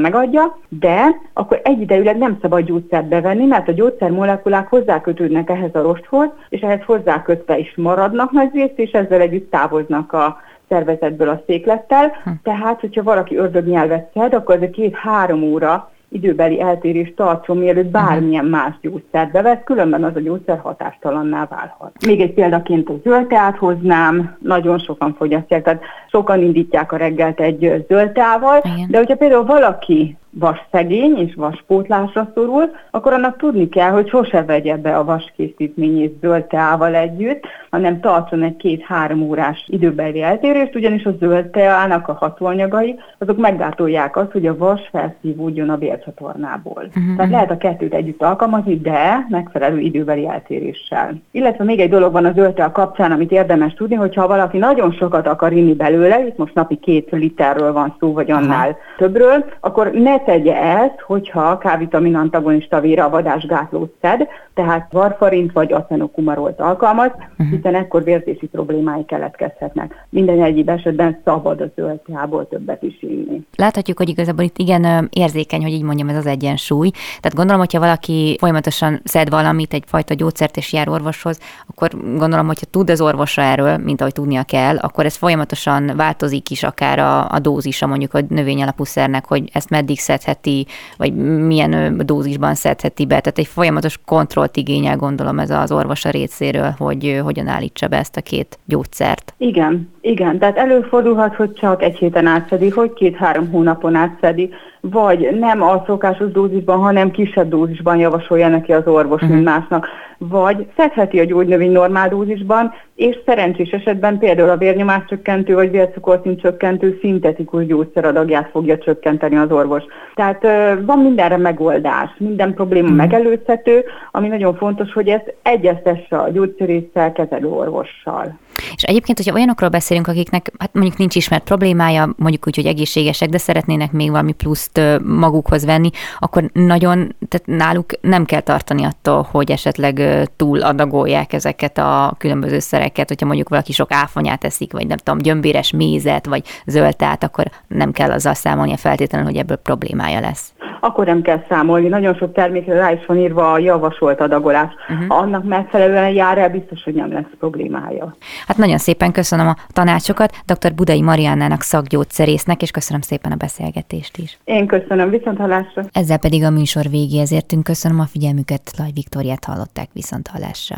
megadja, 0.00 0.58
de 0.68 1.06
akkor 1.32 1.60
egyidejűleg 1.64 2.18
nem 2.18 2.38
szabad 2.40 2.64
gyógyszert 2.64 3.08
bevenni, 3.08 3.44
mert 3.44 3.68
a 3.68 3.72
gyógyszermolekulák 3.72 4.68
hozzákötődnek 4.68 5.50
ehhez 5.50 5.74
a 5.74 5.82
rosthoz, 5.82 6.28
és 6.48 6.60
ehhez 6.60 6.80
hozzákötve 6.86 7.58
is 7.58 7.72
maradnak 7.76 8.30
nagy 8.30 8.50
részt, 8.52 8.78
és 8.78 8.90
ezzel 8.90 9.20
együtt 9.20 9.50
távoznak 9.50 10.12
a 10.12 10.40
szervezetből 10.68 11.28
a 11.28 11.42
széklettel. 11.46 12.12
Hm. 12.24 12.30
Tehát, 12.42 12.80
hogyha 12.80 13.02
valaki 13.02 13.36
ördögnyelvet 13.36 14.10
szed, 14.14 14.34
akkor 14.34 14.54
ez 14.54 14.62
a 14.62 14.70
két-három 14.70 15.42
óra 15.42 15.90
időbeli 16.08 16.60
eltérést 16.60 17.14
tartson, 17.14 17.56
mielőtt 17.56 17.90
bármilyen 17.90 18.44
más 18.44 18.74
gyógyszert 18.80 19.32
bevesz, 19.32 19.58
különben 19.64 20.04
az 20.04 20.16
a 20.16 20.20
gyógyszer 20.20 20.58
hatástalanná 20.58 21.46
válhat. 21.50 21.92
Még 22.06 22.20
egy 22.20 22.32
példaként 22.32 22.88
a 22.88 23.00
zöldteát 23.04 23.56
hoznám, 23.56 24.36
nagyon 24.40 24.78
sokan 24.78 25.14
fogyasztják, 25.14 25.62
tehát 25.62 25.82
sokan 26.10 26.40
indítják 26.42 26.92
a 26.92 26.96
reggelt 26.96 27.40
egy 27.40 27.84
zöldteával, 27.88 28.62
de 28.88 28.98
hogyha 28.98 29.16
például 29.16 29.44
valaki 29.44 30.16
vasszegény 30.38 31.18
és 31.18 31.34
vaspótlásra 31.34 32.30
szorul, 32.34 32.70
akkor 32.90 33.12
annak 33.12 33.36
tudni 33.36 33.68
kell, 33.68 33.90
hogy 33.90 34.08
sose 34.08 34.42
vegye 34.42 34.76
be 34.76 34.96
a 34.96 35.04
vaskészítményét 35.04 36.18
zöld 36.20 36.44
teával 36.44 36.94
együtt, 36.94 37.44
hanem 37.70 38.00
tartson 38.00 38.42
egy 38.42 38.56
két-három 38.56 39.22
órás 39.22 39.64
időbeli 39.66 40.22
eltérést, 40.22 40.74
ugyanis 40.74 41.04
a 41.04 41.16
zöld 41.18 41.46
teának 41.46 42.08
a 42.08 42.12
hatóanyagai, 42.12 42.98
azok 43.18 43.36
meggátolják 43.36 44.16
azt, 44.16 44.30
hogy 44.30 44.46
a 44.46 44.56
vas 44.56 44.88
felszívódjon 44.90 45.68
a 45.68 45.76
vércsatornából. 45.76 46.82
Uh-huh. 46.86 47.16
Tehát 47.16 47.30
lehet 47.30 47.50
a 47.50 47.56
kettőt 47.56 47.94
együtt 47.94 48.22
alkalmazni, 48.22 48.78
de 48.78 49.26
megfelelő 49.28 49.78
időbeli 49.78 50.28
eltéréssel. 50.28 51.14
Illetve 51.30 51.64
még 51.64 51.80
egy 51.80 51.90
dolog 51.90 52.12
van 52.12 52.24
a 52.24 52.32
zöld 52.32 52.54
tea 52.54 52.72
kapcsán, 52.72 53.12
amit 53.12 53.32
érdemes 53.32 53.74
tudni, 53.74 53.94
hogyha 53.94 54.26
valaki 54.26 54.58
nagyon 54.58 54.92
sokat 54.92 55.26
akar 55.26 55.52
inni 55.52 55.74
belőle, 55.74 56.26
itt 56.26 56.36
most 56.36 56.54
napi 56.54 56.76
két 56.76 57.08
literről 57.10 57.72
van 57.72 57.96
szó, 58.00 58.12
vagy 58.12 58.30
annál 58.30 58.68
uh-huh. 58.68 58.82
többről, 58.96 59.44
akkor 59.60 59.90
ne 59.90 60.18
tegye 60.26 60.56
ezt, 60.56 61.00
hogyha 61.00 61.58
K-vitamin 61.58 62.16
antagonista 62.16 62.80
vadásgátlót 63.10 63.94
szed, 64.00 64.28
tehát 64.54 64.92
varfarint 64.92 65.52
vagy 65.52 65.72
acenokumarolt 65.72 66.60
alkalmaz, 66.60 67.10
uh-huh. 67.10 67.46
hiszen 67.50 67.74
ekkor 67.74 68.04
vérzési 68.04 68.46
problémái 68.46 69.04
keletkezhetnek. 69.04 70.06
Minden 70.08 70.42
egyéb 70.42 70.68
esetben 70.68 71.20
szabad 71.24 71.60
a 71.60 71.70
zöldteából 71.74 72.48
többet 72.48 72.82
is 72.82 73.02
inni. 73.02 73.46
Láthatjuk, 73.56 73.98
hogy 73.98 74.08
igazából 74.08 74.44
itt 74.44 74.58
igen 74.58 75.08
érzékeny, 75.12 75.62
hogy 75.62 75.72
így 75.72 75.82
mondjam, 75.82 76.08
ez 76.08 76.16
az 76.16 76.26
egyensúly. 76.26 76.90
Tehát 76.90 77.34
gondolom, 77.34 77.60
hogyha 77.60 77.78
valaki 77.78 78.36
folyamatosan 78.38 79.00
szed 79.04 79.30
valamit, 79.30 79.72
egyfajta 79.72 80.14
gyógyszert 80.14 80.56
és 80.56 80.72
jár 80.72 80.88
orvoshoz, 80.88 81.40
akkor 81.66 81.90
gondolom, 82.16 82.46
hogyha 82.46 82.66
tud 82.70 82.90
az 82.90 83.00
orvosa 83.00 83.42
erről, 83.42 83.76
mint 83.76 84.00
ahogy 84.00 84.12
tudnia 84.12 84.42
kell, 84.42 84.76
akkor 84.76 85.04
ez 85.04 85.16
folyamatosan 85.16 85.92
változik 85.96 86.50
is 86.50 86.62
akár 86.62 86.98
a, 86.98 87.30
a 87.30 87.38
dózisa 87.38 87.86
mondjuk 87.86 88.14
a 88.14 88.20
növényalapú 88.28 88.84
szernek, 88.84 89.26
hogy 89.26 89.50
ezt 89.52 89.70
meddig 89.70 89.98
szedheti, 90.06 90.66
vagy 90.96 91.14
milyen 91.46 92.02
dózisban 92.04 92.54
szedheti 92.54 93.06
be. 93.06 93.20
Tehát 93.20 93.38
egy 93.38 93.46
folyamatos 93.46 93.98
kontrollt 94.04 94.56
igényel, 94.56 94.96
gondolom 94.96 95.38
ez 95.38 95.50
az 95.50 95.72
orvosa 95.72 96.10
részéről, 96.10 96.74
hogy 96.78 97.20
hogyan 97.22 97.46
állítsa 97.46 97.88
be 97.88 97.96
ezt 97.98 98.16
a 98.16 98.20
két 98.20 98.58
gyógyszert. 98.64 99.34
Igen, 99.38 99.88
igen. 100.06 100.38
Tehát 100.38 100.56
előfordulhat, 100.56 101.34
hogy 101.34 101.52
csak 101.52 101.82
egy 101.82 101.96
héten 101.96 102.26
átszedi, 102.26 102.70
hogy 102.70 102.92
két-három 102.92 103.50
hónapon 103.50 103.94
átszedi, 103.94 104.50
vagy 104.80 105.36
nem 105.40 105.62
a 105.62 105.82
szokásos 105.86 106.32
dózisban, 106.32 106.78
hanem 106.78 107.10
kisebb 107.10 107.48
dózisban 107.48 107.96
javasolja 107.96 108.48
neki 108.48 108.72
az 108.72 108.86
orvos, 108.86 109.20
uh-huh. 109.20 109.34
mint 109.34 109.44
másnak, 109.44 109.88
vagy 110.18 110.66
szedheti 110.76 111.20
a 111.20 111.24
gyógynövény 111.24 111.72
normál 111.72 112.08
dózisban, 112.08 112.72
és 112.94 113.18
szerencsés 113.26 113.70
esetben 113.70 114.18
például 114.18 114.50
a 114.50 114.56
vérnyomás 114.56 115.02
csökkentő 115.08 115.54
vagy 115.54 115.70
vércukorszint 115.70 116.40
csökkentő 116.40 116.98
szintetikus 117.00 117.66
gyógyszeradagját 117.66 118.50
fogja 118.50 118.78
csökkenteni 118.78 119.36
az 119.36 119.50
orvos. 119.50 119.82
Tehát 120.14 120.42
van 120.80 120.98
mindenre 120.98 121.36
megoldás, 121.36 122.10
minden 122.18 122.54
probléma 122.54 122.84
uh-huh. 122.84 122.98
megelőzhető, 122.98 123.84
ami 124.10 124.28
nagyon 124.28 124.54
fontos, 124.54 124.92
hogy 124.92 125.08
ezt 125.08 125.34
egyeztesse 125.42 126.16
a 126.16 126.30
gyógyszerésszel, 126.30 127.12
kezelő 127.12 127.48
orvossal. 127.48 128.38
És 128.74 128.82
egyébként, 128.82 129.18
hogyha 129.18 129.34
olyanokról 129.34 129.68
beszélünk, 129.68 130.08
akiknek 130.08 130.52
hát 130.58 130.72
mondjuk 130.72 130.96
nincs 130.96 131.14
ismert 131.14 131.44
problémája, 131.44 132.14
mondjuk 132.16 132.46
úgy, 132.46 132.56
hogy 132.56 132.66
egészségesek, 132.66 133.28
de 133.28 133.38
szeretnének 133.38 133.92
még 133.92 134.10
valami 134.10 134.32
pluszt 134.32 134.80
magukhoz 135.04 135.64
venni, 135.64 135.90
akkor 136.18 136.50
nagyon, 136.52 137.16
tehát 137.28 137.46
náluk 137.46 137.90
nem 138.00 138.24
kell 138.24 138.40
tartani 138.40 138.84
attól, 138.84 139.28
hogy 139.30 139.50
esetleg 139.50 140.02
túl 140.36 140.62
adagolják 140.62 141.32
ezeket 141.32 141.78
a 141.78 142.14
különböző 142.18 142.58
szereket, 142.58 143.08
hogyha 143.08 143.26
mondjuk 143.26 143.48
valaki 143.48 143.72
sok 143.72 143.92
áfonyát 143.92 144.44
eszik, 144.44 144.72
vagy 144.72 144.86
nem 144.86 144.96
tudom, 144.96 145.18
gyömbéres 145.18 145.70
mézet, 145.70 146.26
vagy 146.26 146.42
zöldtát, 146.66 147.24
akkor 147.24 147.50
nem 147.68 147.92
kell 147.92 148.10
azzal 148.10 148.34
számolnia 148.34 148.76
feltétlenül, 148.76 149.26
hogy 149.26 149.36
ebből 149.36 149.56
problémája 149.56 150.20
lesz. 150.20 150.52
Akkor 150.80 151.06
nem 151.06 151.22
kell 151.22 151.44
számolni. 151.48 151.88
Nagyon 151.88 152.14
sok 152.14 152.32
termékre 152.32 152.74
rá 152.74 152.92
is 152.92 153.06
van 153.06 153.18
írva 153.18 153.52
a 153.52 153.58
javasolt 153.58 154.20
adagolás. 154.20 154.72
Uh-huh. 154.88 155.18
Annak 155.18 155.44
megfelelően 155.44 156.10
jár 156.10 156.38
el, 156.38 156.48
biztos, 156.48 156.82
hogy 156.82 156.94
nem 156.94 157.12
lesz 157.12 157.30
problémája. 157.38 158.16
Hát 158.46 158.56
nagyon 158.56 158.78
szépen 158.78 159.12
köszönöm 159.12 159.48
a 159.48 159.56
tanácsokat 159.72 160.32
dr. 160.46 160.74
Budai 160.74 161.02
Mariannának 161.02 161.62
szakgyógyszerésznek, 161.62 162.62
és 162.62 162.70
köszönöm 162.70 163.00
szépen 163.00 163.32
a 163.32 163.36
beszélgetést 163.36 164.16
is. 164.16 164.38
Én 164.44 164.66
köszönöm, 164.66 165.10
viszont 165.10 165.38
hallásra. 165.38 165.82
Ezzel 165.92 166.18
pedig 166.18 166.44
a 166.44 166.50
műsor 166.50 166.84
végéhez 166.90 167.32
értünk. 167.32 167.64
Köszönöm 167.64 168.00
a 168.00 168.06
figyelmüket, 168.06 168.70
Laj 168.78 168.90
Viktoriát 168.94 169.44
hallották 169.44 169.88
viszont 169.92 170.28
hallásra. 170.28 170.76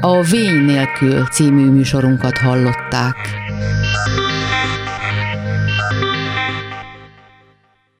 A 0.00 0.20
Vény 0.30 0.64
nélkül 0.64 1.24
című 1.24 1.70
műsorunkat 1.70 2.38
hallották. 2.38 3.16